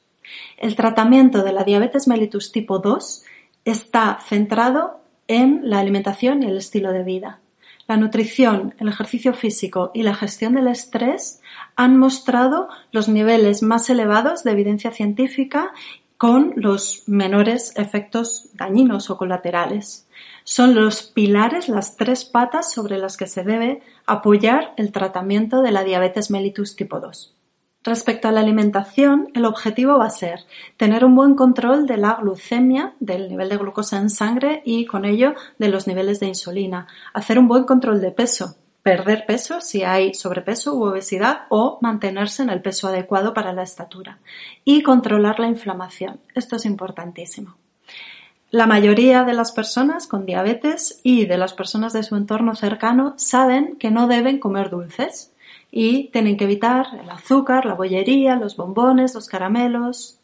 El 0.58 0.76
tratamiento 0.76 1.44
de 1.44 1.54
la 1.54 1.64
diabetes 1.64 2.08
mellitus 2.08 2.52
tipo 2.52 2.80
2 2.80 3.24
está 3.66 4.18
centrado 4.28 5.02
en 5.28 5.62
la 5.70 5.78
alimentación 5.78 6.42
y 6.42 6.48
el 6.48 6.58
estilo 6.58 6.92
de 6.92 7.04
vida. 7.04 7.40
La 7.88 7.98
nutrición, 7.98 8.74
el 8.80 8.88
ejercicio 8.88 9.34
físico 9.34 9.92
y 9.94 10.04
la 10.04 10.16
gestión 10.16 10.56
del 10.56 10.70
estrés 10.70 11.42
han 11.76 11.98
mostrado 11.98 12.70
los 12.92 13.10
niveles 13.10 13.62
más 13.62 13.90
elevados 13.90 14.44
de 14.44 14.52
evidencia 14.52 14.92
científica 14.92 15.72
con 16.18 16.54
los 16.56 17.04
menores 17.08 17.74
efectos 17.76 18.50
dañinos 18.54 19.10
o 19.10 19.18
colaterales. 19.18 20.08
Son 20.44 20.76
los 20.76 21.04
pilares, 21.04 21.70
las 21.70 21.96
tres 21.96 22.26
patas 22.26 22.72
sobre 22.72 22.98
las 22.98 23.18
que 23.18 23.28
se 23.28 23.44
debe 23.44 23.82
apoyar 24.06 24.74
el 24.78 24.92
tratamiento 24.92 25.62
de 25.62 25.72
la 25.72 25.84
diabetes 25.84 26.32
mellitus 26.32 26.76
tipo 26.76 27.00
2. 27.00 27.36
Respecto 27.84 28.30
a 28.30 28.32
la 28.32 28.40
alimentación, 28.40 29.28
el 29.34 29.44
objetivo 29.44 29.98
va 29.98 30.06
a 30.06 30.10
ser 30.10 30.40
tener 30.78 31.04
un 31.04 31.16
buen 31.16 31.36
control 31.36 31.86
de 31.86 31.98
la 31.98 32.16
glucemia, 32.16 32.94
del 33.02 33.28
nivel 33.28 33.50
de 33.50 33.58
glucosa 33.58 33.98
en 33.98 34.10
sangre 34.10 34.62
y 34.64 34.86
con 34.86 35.04
ello 35.04 35.34
de 35.60 35.68
los 35.68 35.86
niveles 35.86 36.22
de 36.22 36.28
insulina, 36.28 36.88
hacer 37.14 37.38
un 37.38 37.50
buen 37.50 37.66
control 37.66 38.00
de 38.00 38.12
peso, 38.12 38.56
perder 38.84 39.26
peso 39.26 39.62
si 39.62 39.84
hay 39.84 40.14
sobrepeso 40.14 40.76
u 40.76 40.84
obesidad 40.84 41.44
o 41.50 41.80
mantenerse 41.82 42.44
en 42.44 42.50
el 42.50 42.62
peso 42.62 42.90
adecuado 42.90 43.34
para 43.34 43.54
la 43.54 43.64
estatura 43.64 44.20
y 44.66 44.84
controlar 44.84 45.40
la 45.40 45.48
inflamación. 45.48 46.20
Esto 46.36 46.58
es 46.58 46.66
importantísimo. 46.66 47.56
La 48.52 48.68
mayoría 48.68 49.24
de 49.24 49.34
las 49.34 49.52
personas 49.52 50.06
con 50.06 50.28
diabetes 50.28 51.00
y 51.02 51.26
de 51.26 51.38
las 51.38 51.54
personas 51.54 51.92
de 51.94 52.04
su 52.04 52.16
entorno 52.16 52.54
cercano 52.54 53.16
saben 53.18 53.78
que 53.78 53.90
no 53.90 54.08
deben 54.08 54.38
comer 54.38 54.70
dulces 54.70 55.32
y 55.72 56.10
tienen 56.10 56.38
que 56.38 56.44
evitar 56.44 56.86
el 57.02 57.10
azúcar, 57.10 57.66
la 57.66 57.74
bollería, 57.74 58.36
los 58.36 58.56
bombones, 58.58 59.16
los 59.16 59.28
caramelos. 59.28 60.20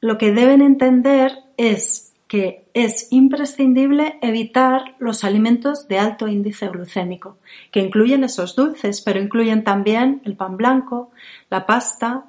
Lo 0.00 0.18
que 0.18 0.30
deben 0.30 0.62
entender 0.62 1.32
es 1.56 2.07
que 2.28 2.66
es 2.74 3.08
imprescindible 3.10 4.18
evitar 4.20 4.94
los 4.98 5.24
alimentos 5.24 5.88
de 5.88 5.98
alto 5.98 6.28
índice 6.28 6.68
glucémico, 6.68 7.38
que 7.72 7.80
incluyen 7.80 8.22
esos 8.22 8.54
dulces, 8.54 9.00
pero 9.00 9.18
incluyen 9.18 9.64
también 9.64 10.20
el 10.26 10.36
pan 10.36 10.58
blanco, 10.58 11.10
la 11.50 11.64
pasta, 11.64 12.26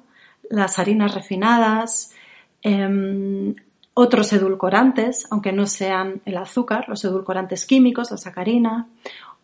las 0.48 0.78
harinas 0.78 1.14
refinadas, 1.14 2.14
em, 2.62 3.54
otros 3.92 4.32
edulcorantes, 4.32 5.26
aunque 5.30 5.52
no 5.52 5.66
sean 5.66 6.22
el 6.24 6.38
azúcar, 6.38 6.88
los 6.88 7.04
edulcorantes 7.04 7.66
químicos, 7.66 8.10
la 8.10 8.16
sacarina, 8.16 8.88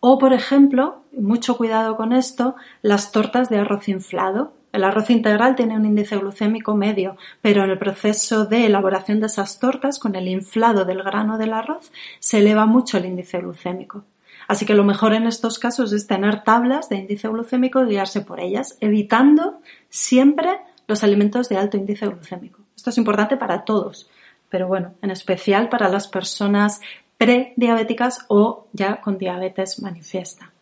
o 0.01 0.19
por 0.19 0.33
ejemplo, 0.33 1.03
mucho 1.13 1.59
cuidado 1.59 1.97
con 1.97 2.13
esto, 2.15 2.57
las 2.81 3.13
tortas 3.13 3.51
de 3.51 3.59
arroz 3.59 3.89
inflado, 3.89 4.55
el 4.77 4.85
arroz 4.85 5.09
integral 5.09 5.57
tiene 5.57 5.75
un 5.75 5.87
índice 5.87 6.19
glucémico 6.19 6.77
medio, 6.77 7.17
pero 7.41 7.65
en 7.65 7.71
el 7.71 7.79
proceso 7.79 8.45
de 8.45 8.67
elaboración 8.67 9.21
de 9.21 9.27
esas 9.27 9.59
tortas, 9.59 9.99
con 9.99 10.15
el 10.15 10.29
inflado 10.29 10.85
del 10.85 11.03
grano 11.03 11.39
del 11.39 11.55
arroz, 11.55 11.91
se 12.19 12.41
eleva 12.41 12.67
mucho 12.67 12.99
el 12.99 13.07
índice 13.07 13.39
glucémico. 13.39 14.05
Así 14.49 14.67
que 14.67 14.75
lo 14.75 14.85
mejor 14.85 15.15
en 15.15 15.27
estos 15.27 15.59
casos 15.59 15.95
es 15.95 16.07
tener 16.07 16.45
tablas 16.45 16.91
de 16.91 16.97
índice 16.97 17.27
glucémico 17.27 17.83
y 17.83 17.89
guiarse 17.89 18.21
por 18.21 18.39
ellas, 18.39 18.77
evitando 18.81 19.61
siempre 19.89 20.61
los 20.87 21.03
alimentos 21.03 21.49
de 21.49 21.57
alto 21.57 21.79
índice 21.79 22.07
glucémico. 22.07 22.61
Esto 22.77 22.91
es 22.91 22.99
importante 22.99 23.39
para 23.39 23.65
todos, 23.65 24.11
pero 24.51 24.69
bueno, 24.69 24.93
en 25.01 25.11
especial 25.11 25.71
para 25.71 25.89
las 25.89 26.07
personas 26.07 26.83
prediabéticas 27.17 28.27
o 28.29 28.67
ya 28.75 29.01
con 29.01 29.17
diabetes 29.17 29.81
manifiesta. 29.81 30.53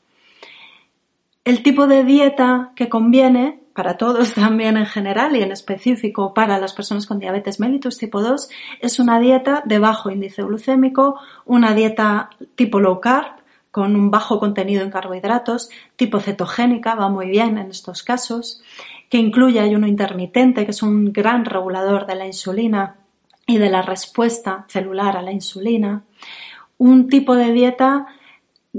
El 1.44 1.64
tipo 1.64 1.88
de 1.88 2.04
dieta 2.04 2.70
que 2.76 2.88
conviene 2.88 3.63
para 3.74 3.96
todos 3.96 4.34
también 4.34 4.76
en 4.76 4.86
general 4.86 5.36
y 5.36 5.42
en 5.42 5.52
específico 5.52 6.32
para 6.32 6.58
las 6.58 6.72
personas 6.72 7.06
con 7.06 7.18
diabetes 7.18 7.60
mellitus 7.60 7.98
tipo 7.98 8.22
2, 8.22 8.48
es 8.80 8.98
una 8.98 9.18
dieta 9.18 9.62
de 9.66 9.78
bajo 9.78 10.10
índice 10.10 10.42
glucémico, 10.42 11.20
una 11.44 11.74
dieta 11.74 12.30
tipo 12.54 12.80
low 12.80 13.00
carb, 13.00 13.44
con 13.70 13.96
un 13.96 14.08
bajo 14.08 14.38
contenido 14.38 14.84
en 14.84 14.90
carbohidratos, 14.90 15.68
tipo 15.96 16.20
cetogénica, 16.20 16.94
va 16.94 17.08
muy 17.08 17.26
bien 17.26 17.58
en 17.58 17.70
estos 17.70 18.04
casos, 18.04 18.62
que 19.10 19.18
incluye 19.18 19.58
ayuno 19.58 19.88
intermitente, 19.88 20.64
que 20.64 20.70
es 20.70 20.80
un 20.80 21.12
gran 21.12 21.44
regulador 21.44 22.06
de 22.06 22.14
la 22.14 22.24
insulina 22.24 22.98
y 23.48 23.58
de 23.58 23.70
la 23.70 23.82
respuesta 23.82 24.64
celular 24.68 25.16
a 25.16 25.22
la 25.22 25.32
insulina, 25.32 26.04
un 26.78 27.08
tipo 27.08 27.34
de 27.34 27.52
dieta 27.52 28.06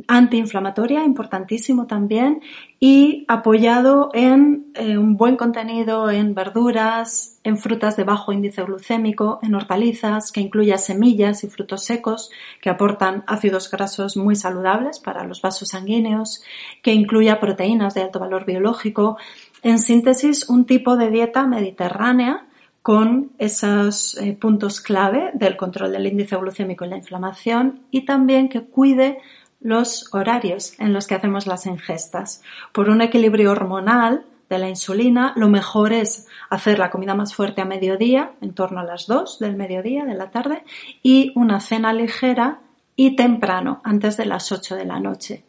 antiinflamatoria, 0.08 1.04
importantísimo 1.04 1.88
también, 1.88 2.42
y 2.88 3.26
apoyado 3.28 4.12
en 4.14 4.68
eh, 4.76 4.96
un 4.96 5.18
buen 5.18 5.38
contenido 5.38 6.12
en 6.12 6.36
verduras, 6.36 7.40
en 7.44 7.58
frutas 7.58 7.98
de 7.98 8.04
bajo 8.04 8.32
índice 8.32 8.62
glucémico, 8.62 9.40
en 9.42 9.56
hortalizas, 9.56 10.32
que 10.32 10.40
incluya 10.40 10.78
semillas 10.78 11.44
y 11.44 11.48
frutos 11.48 11.84
secos, 11.84 12.30
que 12.62 12.70
aportan 12.70 13.24
ácidos 13.26 13.72
grasos 13.72 14.18
muy 14.18 14.36
saludables 14.36 15.00
para 15.00 15.24
los 15.24 15.42
vasos 15.42 15.70
sanguíneos, 15.70 16.44
que 16.84 16.94
incluya 16.94 17.40
proteínas 17.40 17.96
de 17.96 18.04
alto 18.04 18.20
valor 18.20 18.46
biológico. 18.46 19.18
En 19.64 19.80
síntesis, 19.80 20.48
un 20.48 20.66
tipo 20.68 20.96
de 20.96 21.10
dieta 21.10 21.48
mediterránea 21.48 22.46
con 22.84 23.32
esos 23.40 24.16
eh, 24.20 24.38
puntos 24.40 24.80
clave 24.80 25.32
del 25.34 25.58
control 25.58 25.92
del 25.92 26.06
índice 26.06 26.36
glucémico 26.36 26.86
y 26.86 26.90
la 26.90 26.98
inflamación 26.98 27.80
y 27.90 28.06
también 28.06 28.48
que 28.48 28.62
cuide 28.62 29.18
los 29.66 30.14
horarios 30.14 30.80
en 30.80 30.94
los 30.94 31.08
que 31.08 31.16
hacemos 31.16 31.48
las 31.48 31.66
ingestas. 31.66 32.44
Por 32.72 32.88
un 32.88 33.02
equilibrio 33.02 33.50
hormonal 33.50 34.24
de 34.48 34.60
la 34.60 34.70
insulina, 34.70 35.34
lo 35.36 35.50
mejor 35.50 35.92
es 35.92 36.28
hacer 36.52 36.78
la 36.78 36.92
comida 36.92 37.16
más 37.16 37.34
fuerte 37.34 37.62
a 37.62 37.66
mediodía, 37.66 38.34
en 38.42 38.54
torno 38.54 38.80
a 38.80 38.84
las 38.84 39.08
2 39.08 39.40
del 39.40 39.56
mediodía, 39.56 40.06
de 40.06 40.14
la 40.14 40.30
tarde, 40.30 40.64
y 41.02 41.32
una 41.34 41.60
cena 41.60 41.94
ligera 41.94 42.60
y 42.96 43.16
temprano, 43.16 43.82
antes 43.84 44.18
de 44.18 44.28
las 44.28 44.52
8 44.52 44.76
de 44.76 44.86
la 44.86 45.00
noche. 45.00 45.46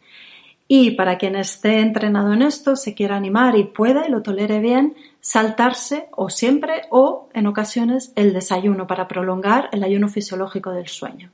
Y 0.67 0.91
para 0.91 1.19
quien 1.19 1.35
esté 1.35 1.79
entrenado 1.79 2.33
en 2.33 2.41
esto, 2.41 2.75
se 2.75 2.95
quiera 2.95 3.17
animar 3.17 3.55
y 3.55 3.65
pueda 3.65 4.07
y 4.07 4.09
lo 4.09 4.23
tolere 4.23 4.59
bien, 4.59 4.95
saltarse 5.21 6.09
o 6.11 6.31
siempre 6.31 6.87
o 6.89 7.29
en 7.35 7.45
ocasiones 7.45 8.13
el 8.15 8.33
desayuno 8.33 8.87
para 8.87 9.07
prolongar 9.07 9.69
el 9.73 9.83
ayuno 9.83 10.07
fisiológico 10.07 10.71
del 10.71 10.87
sueño. 10.87 11.31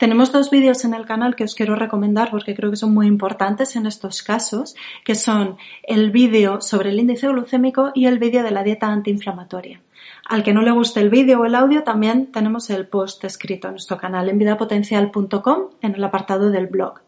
Tenemos 0.00 0.32
dos 0.32 0.48
vídeos 0.48 0.86
en 0.86 0.94
el 0.94 1.04
canal 1.04 1.36
que 1.36 1.44
os 1.44 1.54
quiero 1.54 1.76
recomendar 1.76 2.30
porque 2.30 2.54
creo 2.54 2.70
que 2.70 2.76
son 2.78 2.94
muy 2.94 3.06
importantes 3.06 3.76
en 3.76 3.84
estos 3.84 4.22
casos, 4.22 4.74
que 5.04 5.14
son 5.14 5.58
el 5.82 6.10
vídeo 6.10 6.62
sobre 6.62 6.88
el 6.88 6.98
índice 6.98 7.28
glucémico 7.28 7.90
y 7.94 8.06
el 8.06 8.18
vídeo 8.18 8.42
de 8.42 8.50
la 8.50 8.62
dieta 8.62 8.86
antiinflamatoria. 8.86 9.82
Al 10.26 10.42
que 10.42 10.54
no 10.54 10.62
le 10.62 10.70
guste 10.70 11.00
el 11.00 11.10
vídeo 11.10 11.40
o 11.40 11.44
el 11.44 11.54
audio, 11.54 11.82
también 11.82 12.32
tenemos 12.32 12.70
el 12.70 12.88
post 12.88 13.22
escrito 13.24 13.68
en 13.68 13.74
nuestro 13.74 13.98
canal 13.98 14.30
en 14.30 14.38
vidapotencial.com 14.38 15.58
en 15.82 15.94
el 15.94 16.02
apartado 16.02 16.48
del 16.48 16.68
blog. 16.68 17.02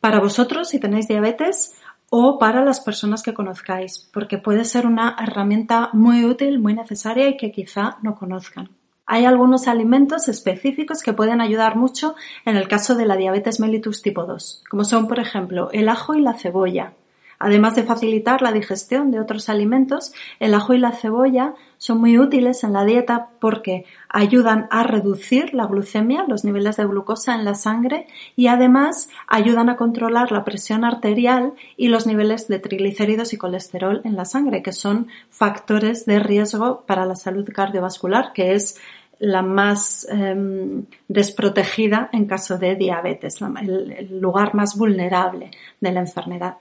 Para 0.00 0.18
vosotros, 0.18 0.70
si 0.70 0.80
tenéis 0.80 1.08
diabetes, 1.08 1.74
o 2.08 2.38
para 2.38 2.64
las 2.64 2.80
personas 2.80 3.22
que 3.22 3.34
conozcáis, 3.34 4.08
porque 4.10 4.38
puede 4.38 4.64
ser 4.64 4.86
una 4.86 5.16
herramienta 5.20 5.90
muy 5.92 6.24
útil, 6.24 6.60
muy 6.60 6.72
necesaria 6.72 7.28
y 7.28 7.36
que 7.36 7.52
quizá 7.52 7.98
no 8.00 8.14
conozcan. 8.14 8.70
Hay 9.06 9.24
algunos 9.24 9.68
alimentos 9.68 10.28
específicos 10.28 11.02
que 11.02 11.12
pueden 11.12 11.40
ayudar 11.40 11.76
mucho 11.76 12.16
en 12.44 12.56
el 12.56 12.66
caso 12.66 12.96
de 12.96 13.06
la 13.06 13.16
diabetes 13.16 13.60
mellitus 13.60 14.02
tipo 14.02 14.24
2, 14.24 14.64
como 14.68 14.84
son, 14.84 15.06
por 15.06 15.20
ejemplo, 15.20 15.70
el 15.72 15.88
ajo 15.88 16.14
y 16.14 16.20
la 16.20 16.34
cebolla. 16.34 16.92
Además 17.38 17.76
de 17.76 17.82
facilitar 17.82 18.40
la 18.40 18.52
digestión 18.52 19.10
de 19.10 19.20
otros 19.20 19.48
alimentos, 19.48 20.12
el 20.40 20.54
ajo 20.54 20.72
y 20.72 20.78
la 20.78 20.92
cebolla 20.92 21.54
son 21.76 22.00
muy 22.00 22.18
útiles 22.18 22.64
en 22.64 22.72
la 22.72 22.86
dieta 22.86 23.28
porque 23.40 23.84
ayudan 24.08 24.66
a 24.70 24.82
reducir 24.82 25.52
la 25.52 25.66
glucemia, 25.66 26.24
los 26.26 26.44
niveles 26.44 26.78
de 26.78 26.86
glucosa 26.86 27.34
en 27.34 27.44
la 27.44 27.54
sangre 27.54 28.06
y 28.34 28.46
además 28.46 29.10
ayudan 29.26 29.68
a 29.68 29.76
controlar 29.76 30.32
la 30.32 30.44
presión 30.44 30.84
arterial 30.84 31.52
y 31.76 31.88
los 31.88 32.06
niveles 32.06 32.48
de 32.48 32.58
triglicéridos 32.58 33.34
y 33.34 33.36
colesterol 33.36 34.00
en 34.04 34.16
la 34.16 34.24
sangre, 34.24 34.62
que 34.62 34.72
son 34.72 35.08
factores 35.28 36.06
de 36.06 36.18
riesgo 36.18 36.84
para 36.86 37.04
la 37.04 37.16
salud 37.16 37.46
cardiovascular, 37.52 38.32
que 38.32 38.54
es 38.54 38.80
la 39.18 39.42
más 39.42 40.06
em, 40.10 40.84
desprotegida 41.08 42.10
en 42.12 42.26
caso 42.26 42.58
de 42.58 42.76
diabetes, 42.76 43.38
el 43.40 44.20
lugar 44.20 44.54
más 44.54 44.76
vulnerable 44.76 45.50
de 45.80 45.92
la 45.92 46.00
enfermedad. 46.00 46.56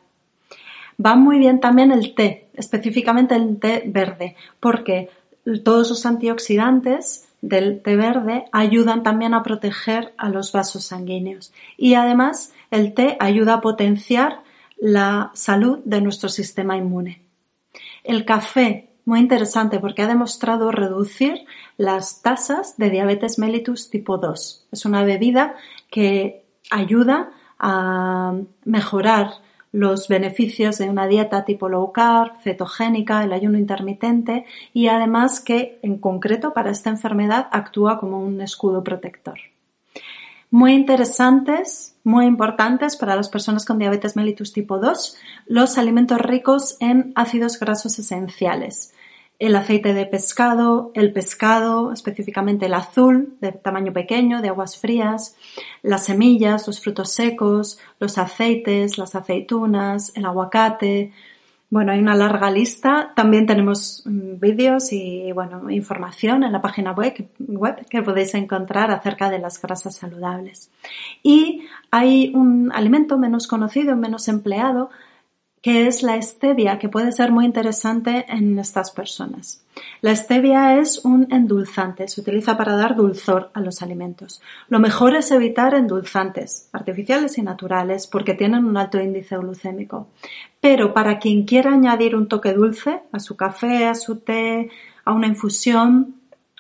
Va 1.04 1.16
muy 1.16 1.40
bien 1.40 1.60
también 1.60 1.92
el 1.92 2.16
té, 2.16 2.48
específicamente 2.54 3.36
el 3.36 3.60
té 3.60 3.84
verde, 3.86 4.36
porque 4.60 5.10
todos 5.64 5.90
los 5.90 6.06
antioxidantes 6.06 7.28
del 7.42 7.82
té 7.82 7.96
verde 7.96 8.46
ayudan 8.52 9.04
también 9.04 9.34
a 9.34 9.44
proteger 9.44 10.14
a 10.18 10.30
los 10.30 10.52
vasos 10.52 10.86
sanguíneos. 10.86 11.54
Y 11.78 11.96
además 11.96 12.54
el 12.72 12.94
té 12.94 13.18
ayuda 13.20 13.56
a 13.56 13.62
potenciar 13.62 14.44
la 14.78 15.32
salud 15.34 15.80
de 15.86 16.02
nuestro 16.02 16.30
sistema 16.30 16.78
inmune. 16.78 17.22
El 18.04 18.26
café, 18.26 18.90
muy 19.06 19.20
interesante 19.20 19.80
porque 19.80 20.02
ha 20.02 20.08
demostrado 20.08 20.72
reducir 20.72 21.46
las 21.78 22.22
tasas 22.22 22.78
de 22.78 22.90
diabetes 22.90 23.38
mellitus 23.40 23.90
tipo 23.90 24.18
2. 24.18 24.68
Es 24.72 24.86
una 24.86 25.04
bebida 25.04 25.56
que 25.90 26.44
ayuda 26.72 27.30
a 27.60 28.34
mejorar 28.66 29.46
los 29.72 30.08
beneficios 30.08 30.78
de 30.78 30.90
una 30.90 31.06
dieta 31.06 31.44
tipo 31.44 31.70
low 31.70 31.92
carb, 31.92 32.42
cetogénica, 32.42 33.24
el 33.24 33.34
ayuno 33.34 33.58
intermitente 33.58 34.46
y 34.74 34.88
además 34.88 35.42
que 35.42 35.80
en 35.82 35.98
concreto 35.98 36.54
para 36.54 36.72
esta 36.72 36.90
enfermedad 36.90 37.48
actúa 37.52 38.00
como 38.00 38.20
un 38.20 38.42
escudo 38.42 38.84
protector. 38.84 39.38
Muy 40.50 40.74
interesantes, 40.74 41.95
muy 42.06 42.26
importantes 42.26 42.96
para 42.96 43.18
las 43.18 43.28
personas 43.28 43.66
con 43.66 43.78
diabetes 43.78 44.16
mellitus 44.16 44.54
tipo 44.54 44.80
2, 44.80 45.18
los 45.48 45.78
alimentos 45.78 46.22
ricos 46.22 46.78
en 46.80 47.12
ácidos 47.16 47.60
grasos 47.60 48.00
esenciales 48.00 48.94
el 49.38 49.56
aceite 49.56 49.94
de 49.94 50.06
pescado, 50.06 50.92
el 50.94 51.12
pescado, 51.12 51.92
específicamente 51.92 52.68
el 52.68 52.74
azul, 52.74 53.36
de 53.42 53.52
tamaño 53.52 53.92
pequeño, 53.92 54.42
de 54.42 54.50
aguas 54.50 54.78
frías, 54.78 55.36
las 55.82 56.06
semillas, 56.06 56.68
los 56.68 56.80
frutos 56.80 57.12
secos, 57.12 57.80
los 58.00 58.18
aceites, 58.18 58.98
las 58.98 59.16
aceitunas, 59.16 60.14
el 60.16 60.26
aguacate. 60.26 61.12
Bueno, 61.70 61.92
hay 61.92 62.00
una 62.00 62.16
larga 62.16 62.52
lista. 62.52 63.12
También 63.16 63.46
tenemos 63.46 64.04
mm, 64.06 64.40
vídeos 64.40 64.94
y, 64.94 65.32
bueno, 65.32 65.70
información 65.70 66.44
en 66.44 66.52
la 66.52 66.62
página 66.62 66.92
web, 66.92 67.28
web 67.40 67.86
que 67.90 68.04
podéis 68.04 68.34
encontrar 68.36 68.92
acerca 68.92 69.30
de 69.30 69.40
las 69.40 69.62
grasas 69.62 69.96
saludables. 69.96 70.72
Y 71.24 71.66
hay 71.92 72.32
un 72.36 72.72
alimento 72.74 73.18
menos 73.18 73.48
conocido, 73.48 73.96
menos 73.96 74.28
empleado, 74.28 74.90
que 75.66 75.88
es 75.88 76.04
la 76.04 76.22
stevia, 76.22 76.78
que 76.78 76.90
puede 76.90 77.12
ser 77.12 77.32
muy 77.32 77.44
interesante 77.44 78.28
en 78.30 78.60
estas 78.60 78.92
personas. 78.92 79.66
La 80.00 80.16
stevia 80.16 80.78
es 80.78 81.04
un 81.04 81.28
endulzante, 81.32 82.08
se 82.08 82.22
utiliza 82.22 82.56
para 82.56 82.76
dar 82.76 82.96
dulzor 82.96 83.50
a 83.56 83.62
los 83.62 83.82
alimentos. 83.82 84.44
Lo 84.68 84.80
mejor 84.80 85.16
es 85.16 85.32
evitar 85.32 85.74
endulzantes, 85.74 86.70
artificiales 86.72 87.40
y 87.40 87.42
naturales, 87.42 88.06
porque 88.06 88.36
tienen 88.36 88.64
un 88.66 88.78
alto 88.78 89.02
índice 89.02 89.38
glucémico. 89.38 90.10
Pero 90.62 90.94
para 90.94 91.18
quien 91.18 91.46
quiera 91.46 91.74
añadir 91.74 92.16
un 92.16 92.28
toque 92.28 92.54
dulce 92.54 93.02
a 93.12 93.20
su 93.20 93.36
café, 93.36 93.88
a 93.88 93.96
su 93.96 94.18
té, 94.18 94.70
a 95.04 95.14
una 95.14 95.26
infusión, 95.26 96.14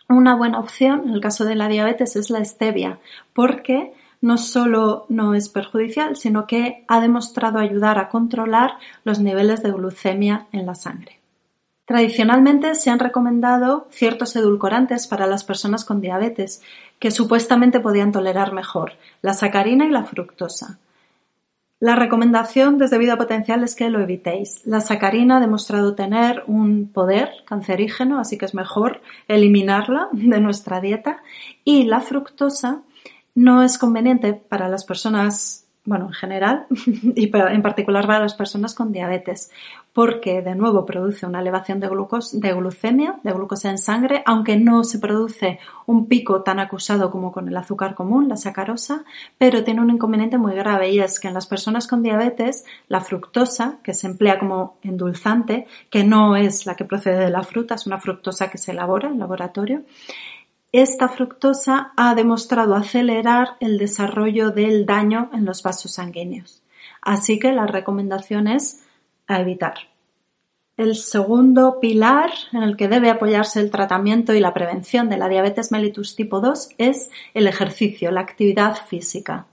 una 0.10 0.36
buena 0.36 0.60
opción 0.60 1.04
en 1.06 1.14
el 1.14 1.22
caso 1.22 1.46
de 1.46 1.54
la 1.54 1.68
diabetes 1.68 2.16
es 2.16 2.32
la 2.32 2.44
stevia, 2.44 2.98
porque 3.34 3.94
no 4.26 4.40
solo 4.40 5.06
no 5.08 5.36
es 5.36 5.50
perjudicial, 5.50 6.16
sino 6.16 6.48
que 6.48 6.84
ha 6.88 7.00
demostrado 7.00 7.60
ayudar 7.60 8.00
a 8.00 8.10
controlar 8.10 8.72
los 9.04 9.20
niveles 9.20 9.62
de 9.62 9.72
glucemia 9.72 10.48
en 10.52 10.66
la 10.66 10.74
sangre. 10.74 11.20
Tradicionalmente 11.86 12.74
se 12.74 12.90
han 12.90 12.98
recomendado 12.98 13.88
ciertos 13.92 14.36
edulcorantes 14.36 15.06
para 15.06 15.28
las 15.28 15.44
personas 15.44 15.86
con 15.86 16.02
diabetes 16.02 16.64
que 16.98 17.12
supuestamente 17.12 17.80
podían 17.80 18.12
tolerar 18.12 18.52
mejor, 18.52 18.94
la 19.22 19.36
sacarina 19.36 19.86
y 19.86 19.92
la 19.92 20.06
fructosa. 20.06 20.80
La 21.80 21.96
recomendación 21.96 22.80
desde 22.80 22.98
vida 22.98 23.18
potencial 23.18 23.64
es 23.64 23.76
que 23.76 23.92
lo 23.92 24.02
evitéis. 24.02 24.66
La 24.66 24.82
sacarina 24.82 25.38
ha 25.38 25.40
demostrado 25.40 25.94
tener 25.94 26.44
un 26.48 26.88
poder 26.92 27.30
cancerígeno, 27.46 28.18
así 28.20 28.40
que 28.40 28.46
es 28.46 28.56
mejor 28.56 29.02
eliminarla 29.28 30.10
de 30.14 30.40
nuestra 30.40 30.82
dieta. 30.82 31.22
Y 31.64 31.84
la 31.84 32.00
fructosa 32.00 32.82
no 33.36 33.64
es 33.64 33.78
conveniente 33.78 34.34
para 34.34 34.70
las 34.70 34.84
personas 34.86 35.66
bueno, 35.86 36.08
en 36.08 36.14
general 36.14 36.66
y 37.16 37.32
en 37.36 37.62
particular 37.62 38.08
para 38.08 38.20
las 38.20 38.34
personas 38.34 38.74
con 38.74 38.92
diabetes, 38.92 39.52
porque 39.94 40.42
de 40.42 40.56
nuevo 40.56 40.86
produce 40.86 41.26
una 41.26 41.40
elevación 41.40 41.80
de, 41.80 41.88
de 41.88 42.54
glucemia, 42.54 43.20
de 43.24 43.32
glucosa 43.32 43.70
en 43.70 43.78
sangre, 43.78 44.24
aunque 44.26 44.58
no 44.58 44.84
se 44.84 44.98
produce 44.98 45.60
un 45.86 46.08
pico 46.08 46.42
tan 46.42 46.60
acusado 46.60 47.12
como 47.12 47.32
con 47.32 47.48
el 47.48 47.56
azúcar 47.56 47.94
común, 47.94 48.28
la 48.28 48.36
sacarosa, 48.36 49.06
pero 49.38 49.64
tiene 49.64 49.82
un 49.82 49.92
inconveniente 49.92 50.40
muy 50.40 50.56
grave 50.56 50.90
y 50.90 51.00
es 51.00 51.20
que 51.20 51.28
en 51.28 51.36
las 51.36 51.46
personas 51.46 51.88
con 51.88 52.02
diabetes 52.02 52.66
la 52.88 53.02
fructosa, 53.02 53.78
que 53.84 53.94
se 53.94 54.08
emplea 54.08 54.40
como 54.40 54.78
endulzante, 54.82 55.68
que 55.92 56.04
no 56.04 56.36
es 56.36 56.66
la 56.66 56.76
que 56.76 56.86
procede 56.86 57.26
de 57.26 57.30
la 57.30 57.44
fruta, 57.44 57.76
es 57.76 57.86
una 57.86 58.00
fructosa 58.00 58.50
que 58.50 58.58
se 58.58 58.72
elabora 58.72 59.08
en 59.10 59.20
laboratorio, 59.20 59.84
esta 60.80 61.08
fructosa 61.08 61.94
ha 61.96 62.16
demostrado 62.16 62.76
acelerar 62.76 63.58
el 63.60 63.78
desarrollo 63.78 64.52
del 64.52 64.86
daño 64.86 65.30
en 65.34 65.46
los 65.46 65.64
vasos 65.64 65.94
sanguíneos. 65.94 66.64
Así 67.02 67.40
que 67.40 67.52
la 67.52 67.68
recomendación 67.68 68.48
es 68.48 68.84
a 69.28 69.40
evitar. 69.40 69.76
El 70.78 70.96
segundo 70.96 71.80
pilar 71.80 72.32
en 72.52 72.64
el 72.64 72.76
que 72.76 72.90
debe 72.90 73.10
apoyarse 73.10 73.62
el 73.62 73.72
tratamiento 73.72 74.34
y 74.34 74.42
la 74.42 74.54
prevención 74.54 75.10
de 75.10 75.18
la 75.18 75.30
diabetes 75.30 75.72
mellitus 75.72 76.16
tipo 76.16 76.42
2 76.42 76.70
es 76.78 77.10
el 77.34 77.48
ejercicio, 77.48 78.12
la 78.12 78.22
actividad 78.22 78.76
física. 78.76 79.46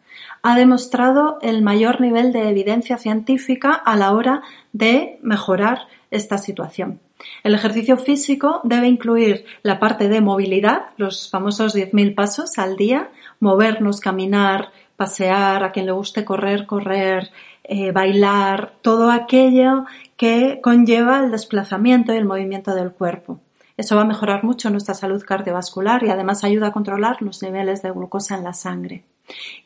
Ha 0.42 0.57
demostrado 0.57 1.38
el 1.40 1.62
mayor 1.62 2.00
nivel 2.00 2.33
de 2.33 2.48
evidencia 2.48 2.98
científica 2.98 3.72
a 3.72 3.96
la 3.96 4.12
hora 4.12 4.42
de 4.72 5.20
mejorar 5.22 5.87
esta 6.11 6.37
situación. 6.37 7.00
El 7.44 7.55
ejercicio 7.55 7.96
físico 7.96 8.61
debe 8.64 8.88
incluir 8.88 9.44
la 9.62 9.78
parte 9.78 10.09
de 10.09 10.20
movilidad, 10.20 10.87
los 10.96 11.31
famosos 11.31 11.76
10.000 11.76 12.16
pasos 12.16 12.59
al 12.59 12.76
día, 12.76 13.11
movernos, 13.38 14.00
caminar, 14.00 14.72
pasear, 14.96 15.62
a 15.62 15.70
quien 15.70 15.87
le 15.87 15.92
guste 15.92 16.24
correr, 16.24 16.66
correr, 16.66 17.31
eh, 17.64 17.92
bailar, 17.92 18.74
todo 18.83 19.11
aquello 19.11 19.85
que 20.16 20.61
conlleva 20.61 21.20
el 21.20 21.31
desplazamiento 21.31 22.12
y 22.12 22.16
el 22.16 22.24
movimiento 22.24 22.74
del 22.74 22.90
cuerpo. 22.90 23.40
Eso 23.76 23.96
va 23.96 24.02
a 24.02 24.07
mejorar 24.07 24.44
mucho 24.44 24.70
nuestra 24.70 24.94
salud 24.94 25.22
cardiovascular 25.24 26.02
y 26.05 26.11
además 26.11 26.44
ayuda 26.44 26.68
a 26.68 26.72
controlar 26.72 27.22
los 27.22 27.42
niveles 27.42 27.83
de 27.83 27.90
glucosa 27.90 28.37
en 28.37 28.44
la 28.44 28.52
sangre. 28.52 29.05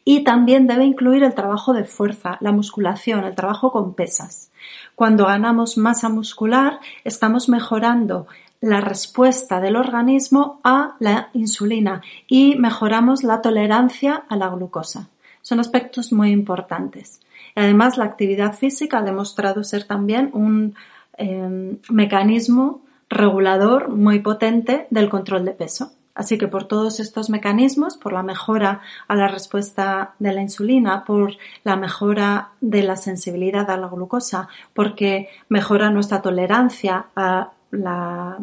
Y 0.05 0.24
también 0.24 0.66
debe 0.66 0.85
incluir 0.85 1.22
el 1.22 1.35
trabajo 1.35 1.72
de 1.72 1.85
fuerza, 1.85 2.38
la 2.40 2.52
musculación, 2.52 3.24
el 3.24 3.35
trabajo 3.35 3.72
con 3.72 3.94
pesas. 3.94 4.50
Cuando 4.94 5.26
ganamos 5.26 5.76
masa 5.79 6.09
muscular, 6.09 6.81
estamos 7.05 7.48
mejorando 7.48 8.26
la 8.61 8.81
respuesta 8.81 9.61
del 9.61 9.76
organismo 9.76 10.61
a 10.64 10.96
la 10.98 11.29
insulina 11.35 12.02
y 12.26 12.57
mejoramos 12.57 13.22
la 13.22 13.42
tolerancia 13.42 14.24
a 14.29 14.37
la 14.37 14.48
glucosa. 14.48 15.09
Son 15.42 15.61
aspectos 15.61 16.12
muy 16.12 16.31
importantes. 16.31 17.20
Además, 17.55 17.96
la 17.96 18.05
actividad 18.05 18.55
física 18.55 18.98
ha 18.98 19.02
demostrado 19.02 19.62
ser 19.64 19.85
también 19.85 20.31
un 20.33 20.74
eh, 21.16 21.79
mecanismo 21.88 22.83
regulador 23.09 23.88
muy 23.88 24.18
potente 24.20 24.87
del 24.90 25.09
control 25.09 25.44
de 25.44 25.52
peso. 25.52 25.92
Así 26.16 26.38
que 26.38 26.48
por 26.48 26.64
todos 26.64 26.98
estos 26.98 27.29
mecanismos, 27.29 27.98
por 27.98 28.14
la 28.14 28.22
mejora 28.22 28.81
a 29.07 29.14
la 29.14 29.29
respuesta 29.29 30.14
de 30.18 30.33
la 30.33 30.40
insulina, 30.40 31.05
por 31.05 31.35
la 31.62 31.76
mejora 31.76 32.52
de 32.62 32.83
la 32.83 32.96
sensibilidad 32.96 33.70
a 33.70 33.76
la 33.76 33.88
glucosa, 33.88 34.48
porque 34.72 35.29
mejora 35.50 35.90
nuestra 35.90 36.22
tolerancia 36.22 37.07
a 37.14 37.52
la 37.70 38.38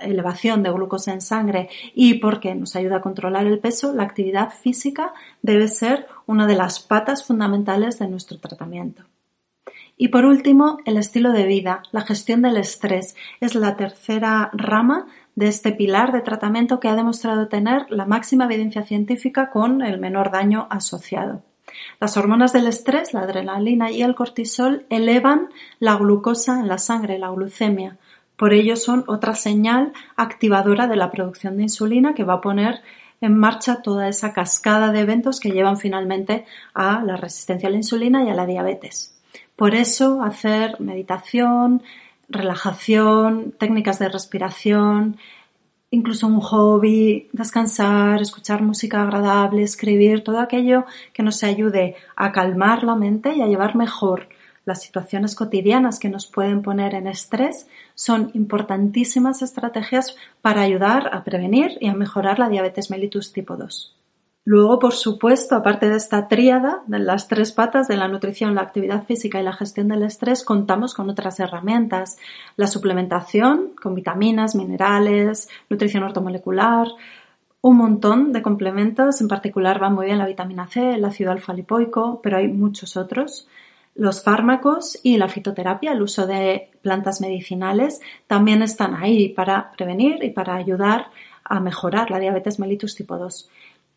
elevación 0.00 0.62
de 0.62 0.70
glucosa 0.70 1.12
en 1.12 1.20
sangre 1.20 1.68
y 1.94 2.14
porque 2.14 2.54
nos 2.54 2.74
ayuda 2.74 2.96
a 2.96 3.02
controlar 3.02 3.46
el 3.46 3.58
peso, 3.58 3.92
la 3.92 4.04
actividad 4.04 4.50
física 4.50 5.12
debe 5.42 5.68
ser 5.68 6.06
una 6.26 6.46
de 6.46 6.56
las 6.56 6.80
patas 6.80 7.24
fundamentales 7.24 7.98
de 7.98 8.08
nuestro 8.08 8.38
tratamiento. 8.38 9.04
Y 9.98 10.08
por 10.08 10.24
último, 10.24 10.78
el 10.86 10.96
estilo 10.96 11.30
de 11.32 11.44
vida, 11.44 11.82
la 11.92 12.00
gestión 12.00 12.40
del 12.40 12.56
estrés, 12.56 13.14
es 13.40 13.54
la 13.54 13.76
tercera 13.76 14.48
rama 14.54 15.06
de 15.34 15.48
este 15.48 15.72
pilar 15.72 16.12
de 16.12 16.20
tratamiento 16.20 16.80
que 16.80 16.88
ha 16.88 16.96
demostrado 16.96 17.48
tener 17.48 17.86
la 17.90 18.06
máxima 18.06 18.44
evidencia 18.44 18.82
científica 18.82 19.50
con 19.50 19.82
el 19.82 19.98
menor 19.98 20.30
daño 20.30 20.66
asociado. 20.70 21.42
Las 22.00 22.16
hormonas 22.16 22.52
del 22.52 22.66
estrés, 22.66 23.14
la 23.14 23.20
adrenalina 23.20 23.90
y 23.90 24.02
el 24.02 24.14
cortisol, 24.14 24.86
elevan 24.90 25.48
la 25.78 25.96
glucosa 25.96 26.60
en 26.60 26.68
la 26.68 26.78
sangre, 26.78 27.18
la 27.18 27.30
glucemia. 27.30 27.98
Por 28.36 28.52
ello 28.54 28.76
son 28.76 29.04
otra 29.06 29.34
señal 29.34 29.92
activadora 30.16 30.86
de 30.86 30.96
la 30.96 31.10
producción 31.10 31.56
de 31.56 31.64
insulina 31.64 32.14
que 32.14 32.24
va 32.24 32.34
a 32.34 32.40
poner 32.40 32.80
en 33.20 33.38
marcha 33.38 33.82
toda 33.82 34.08
esa 34.08 34.32
cascada 34.32 34.92
de 34.92 35.00
eventos 35.00 35.40
que 35.40 35.50
llevan 35.50 35.76
finalmente 35.76 36.46
a 36.72 37.02
la 37.02 37.16
resistencia 37.16 37.68
a 37.68 37.72
la 37.72 37.76
insulina 37.76 38.24
y 38.24 38.30
a 38.30 38.34
la 38.34 38.46
diabetes. 38.46 39.14
Por 39.56 39.74
eso 39.74 40.22
hacer 40.22 40.80
meditación, 40.80 41.82
relajación, 42.30 43.52
técnicas 43.58 43.98
de 43.98 44.08
respiración, 44.08 45.18
incluso 45.90 46.26
un 46.26 46.40
hobby, 46.40 47.28
descansar, 47.32 48.22
escuchar 48.22 48.62
música 48.62 49.02
agradable, 49.02 49.62
escribir, 49.62 50.22
todo 50.22 50.38
aquello 50.38 50.86
que 51.12 51.22
nos 51.22 51.42
ayude 51.42 51.96
a 52.16 52.32
calmar 52.32 52.84
la 52.84 52.94
mente 52.94 53.34
y 53.34 53.42
a 53.42 53.46
llevar 53.46 53.76
mejor 53.76 54.28
las 54.64 54.82
situaciones 54.82 55.34
cotidianas 55.34 55.98
que 55.98 56.08
nos 56.08 56.26
pueden 56.26 56.62
poner 56.62 56.94
en 56.94 57.08
estrés 57.08 57.66
son 57.94 58.30
importantísimas 58.34 59.42
estrategias 59.42 60.16
para 60.42 60.62
ayudar 60.62 61.10
a 61.12 61.24
prevenir 61.24 61.76
y 61.80 61.88
a 61.88 61.94
mejorar 61.94 62.38
la 62.38 62.48
diabetes 62.48 62.90
mellitus 62.90 63.32
tipo 63.32 63.56
2. 63.56 63.99
Luego, 64.44 64.78
por 64.78 64.94
supuesto, 64.94 65.54
aparte 65.54 65.90
de 65.90 65.96
esta 65.96 66.26
tríada 66.26 66.82
de 66.86 66.98
las 66.98 67.28
tres 67.28 67.52
patas 67.52 67.88
de 67.88 67.96
la 67.96 68.08
nutrición, 68.08 68.54
la 68.54 68.62
actividad 68.62 69.04
física 69.04 69.38
y 69.38 69.44
la 69.44 69.52
gestión 69.52 69.88
del 69.88 70.02
estrés, 70.02 70.44
contamos 70.44 70.94
con 70.94 71.10
otras 71.10 71.38
herramientas. 71.40 72.16
La 72.56 72.66
suplementación 72.66 73.72
con 73.80 73.94
vitaminas, 73.94 74.54
minerales, 74.54 75.50
nutrición 75.68 76.04
ortomolecular, 76.04 76.88
un 77.60 77.76
montón 77.76 78.32
de 78.32 78.40
complementos. 78.40 79.20
En 79.20 79.28
particular 79.28 79.82
va 79.82 79.90
muy 79.90 80.06
bien 80.06 80.18
la 80.18 80.26
vitamina 80.26 80.66
C, 80.68 80.94
el 80.94 81.04
ácido 81.04 81.32
alfa-lipoico, 81.32 82.20
pero 82.22 82.38
hay 82.38 82.48
muchos 82.48 82.96
otros. 82.96 83.46
Los 83.94 84.24
fármacos 84.24 84.98
y 85.02 85.18
la 85.18 85.28
fitoterapia, 85.28 85.92
el 85.92 86.00
uso 86.00 86.26
de 86.26 86.70
plantas 86.80 87.20
medicinales, 87.20 88.00
también 88.26 88.62
están 88.62 88.94
ahí 88.94 89.28
para 89.28 89.70
prevenir 89.72 90.24
y 90.24 90.30
para 90.30 90.54
ayudar 90.54 91.08
a 91.44 91.60
mejorar 91.60 92.10
la 92.10 92.18
diabetes 92.18 92.58
mellitus 92.58 92.94
tipo 92.94 93.18
2 93.18 93.50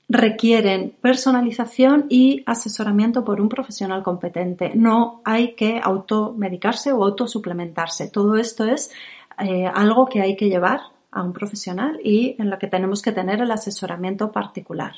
requieren 0.10 0.94
personalización 1.02 2.06
y 2.10 2.44
asesoramiento 2.46 3.24
por 3.24 3.42
un 3.42 3.50
profesional 3.50 4.04
competente. 4.04 4.72
No 4.76 5.22
hay 5.24 5.54
que 5.54 5.80
automedicarse 5.82 6.92
o 6.92 7.04
autosuplementarse. 7.04 8.10
Todo 8.10 8.38
esto 8.38 8.66
es 8.66 8.92
eh, 9.40 9.66
algo 9.66 10.06
que 10.08 10.22
hay 10.22 10.36
que 10.36 10.50
llevar 10.50 10.82
a 11.12 11.24
un 11.24 11.34
profesional 11.34 12.00
y 12.04 12.36
en 12.40 12.50
lo 12.50 12.60
que 12.60 12.68
tenemos 12.68 13.02
que 13.02 13.12
tener 13.12 13.42
el 13.42 13.52
asesoramiento 13.52 14.32
particular. 14.32 14.94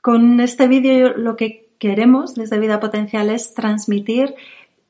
Con 0.00 0.40
este 0.40 0.66
vídeo 0.66 1.16
lo 1.16 1.36
que 1.36 1.70
queremos 1.78 2.34
desde 2.34 2.58
Vida 2.58 2.80
Potencial 2.80 3.30
es 3.30 3.54
transmitir 3.54 4.34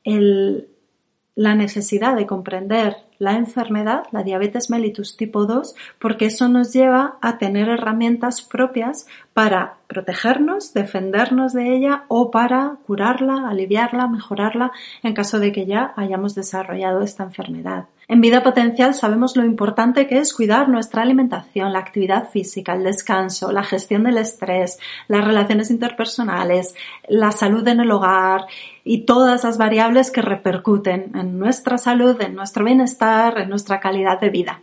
la 0.05 1.55
necesidad 1.55 2.15
de 2.15 2.25
comprender 2.25 2.97
la 3.19 3.33
enfermedad, 3.33 4.03
la 4.11 4.23
diabetes 4.23 4.69
mellitus 4.69 5.17
tipo 5.17 5.45
2, 5.45 5.75
porque 5.99 6.25
eso 6.25 6.47
nos 6.47 6.73
lleva 6.73 7.17
a 7.21 7.37
tener 7.37 7.69
herramientas 7.69 8.41
propias 8.41 9.07
para 9.33 9.75
protegernos, 9.87 10.73
defendernos 10.73 11.53
de 11.53 11.75
ella 11.75 12.03
o 12.07 12.31
para 12.31 12.77
curarla, 12.85 13.49
aliviarla, 13.49 14.07
mejorarla 14.07 14.71
en 15.03 15.13
caso 15.13 15.39
de 15.39 15.51
que 15.51 15.65
ya 15.65 15.93
hayamos 15.95 16.35
desarrollado 16.35 17.01
esta 17.01 17.23
enfermedad. 17.23 17.85
En 18.07 18.19
vida 18.19 18.43
potencial 18.43 18.93
sabemos 18.93 19.37
lo 19.37 19.45
importante 19.45 20.07
que 20.07 20.17
es 20.17 20.33
cuidar 20.33 20.67
nuestra 20.67 21.03
alimentación, 21.03 21.71
la 21.71 21.79
actividad 21.79 22.29
física, 22.29 22.73
el 22.73 22.83
descanso, 22.83 23.51
la 23.51 23.63
gestión 23.63 24.03
del 24.03 24.17
estrés, 24.17 24.77
las 25.07 25.23
relaciones 25.23 25.71
interpersonales, 25.71 26.75
la 27.07 27.31
salud 27.31 27.65
en 27.67 27.79
el 27.79 27.91
hogar 27.91 28.45
y 28.83 29.05
todas 29.05 29.45
las 29.45 29.57
variables 29.57 30.11
que 30.11 30.21
repercuten 30.21 31.11
en 31.15 31.39
nuestra 31.39 31.77
salud, 31.77 32.19
en 32.21 32.35
nuestro 32.35 32.65
en 33.03 33.49
nuestra 33.49 33.79
calidad 33.79 34.19
de 34.19 34.29
vida. 34.29 34.61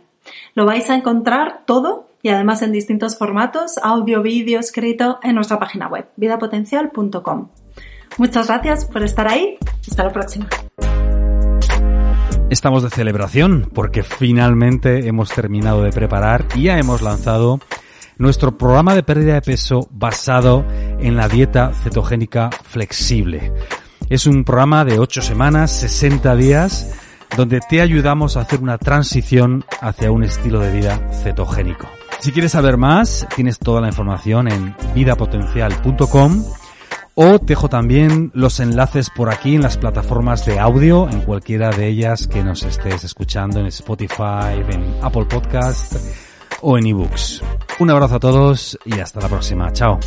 Lo 0.55 0.65
vais 0.65 0.89
a 0.89 0.95
encontrar 0.95 1.61
todo 1.65 2.07
y 2.23 2.29
además 2.29 2.61
en 2.61 2.71
distintos 2.71 3.17
formatos, 3.17 3.77
audio, 3.83 4.21
vídeo, 4.21 4.59
escrito 4.59 5.19
en 5.23 5.35
nuestra 5.35 5.59
página 5.59 5.87
web, 5.87 6.07
vidapotencial.com. 6.15 7.49
Muchas 8.17 8.47
gracias 8.47 8.85
por 8.85 9.03
estar 9.03 9.27
ahí. 9.27 9.57
Hasta 9.87 10.03
la 10.03 10.11
próxima. 10.11 10.47
Estamos 12.49 12.83
de 12.83 12.89
celebración 12.89 13.69
porque 13.73 14.03
finalmente 14.03 15.07
hemos 15.07 15.29
terminado 15.29 15.83
de 15.83 15.91
preparar 15.91 16.47
y 16.55 16.63
ya 16.63 16.77
hemos 16.77 17.01
lanzado 17.01 17.59
nuestro 18.17 18.57
programa 18.57 18.93
de 18.93 19.03
pérdida 19.03 19.35
de 19.35 19.41
peso 19.41 19.87
basado 19.91 20.65
en 20.99 21.15
la 21.15 21.27
dieta 21.27 21.71
cetogénica 21.73 22.49
flexible. 22.51 23.53
Es 24.09 24.25
un 24.25 24.43
programa 24.43 24.83
de 24.83 24.99
8 24.99 25.21
semanas, 25.21 25.71
60 25.79 26.35
días, 26.35 27.00
donde 27.37 27.59
te 27.61 27.81
ayudamos 27.81 28.37
a 28.37 28.41
hacer 28.41 28.61
una 28.61 28.77
transición 28.77 29.65
hacia 29.81 30.11
un 30.11 30.23
estilo 30.23 30.59
de 30.59 30.71
vida 30.71 30.99
cetogénico. 31.23 31.87
Si 32.19 32.31
quieres 32.31 32.51
saber 32.51 32.77
más, 32.77 33.27
tienes 33.35 33.57
toda 33.57 33.81
la 33.81 33.87
información 33.87 34.47
en 34.47 34.75
vidapotencial.com 34.93 36.43
o 37.15 37.39
te 37.39 37.45
dejo 37.47 37.67
también 37.67 38.31
los 38.33 38.59
enlaces 38.59 39.09
por 39.09 39.29
aquí 39.29 39.55
en 39.55 39.61
las 39.61 39.77
plataformas 39.77 40.45
de 40.45 40.59
audio, 40.59 41.09
en 41.09 41.21
cualquiera 41.21 41.71
de 41.71 41.87
ellas 41.87 42.27
que 42.27 42.43
nos 42.43 42.63
estés 42.63 43.03
escuchando, 43.03 43.59
en 43.59 43.65
Spotify, 43.67 44.63
en 44.69 44.95
Apple 45.01 45.25
Podcast 45.25 45.95
o 46.61 46.77
en 46.77 46.87
eBooks. 46.87 47.41
Un 47.79 47.89
abrazo 47.89 48.15
a 48.15 48.19
todos 48.19 48.77
y 48.85 48.99
hasta 48.99 49.19
la 49.19 49.27
próxima. 49.27 49.71
Chao. 49.73 49.99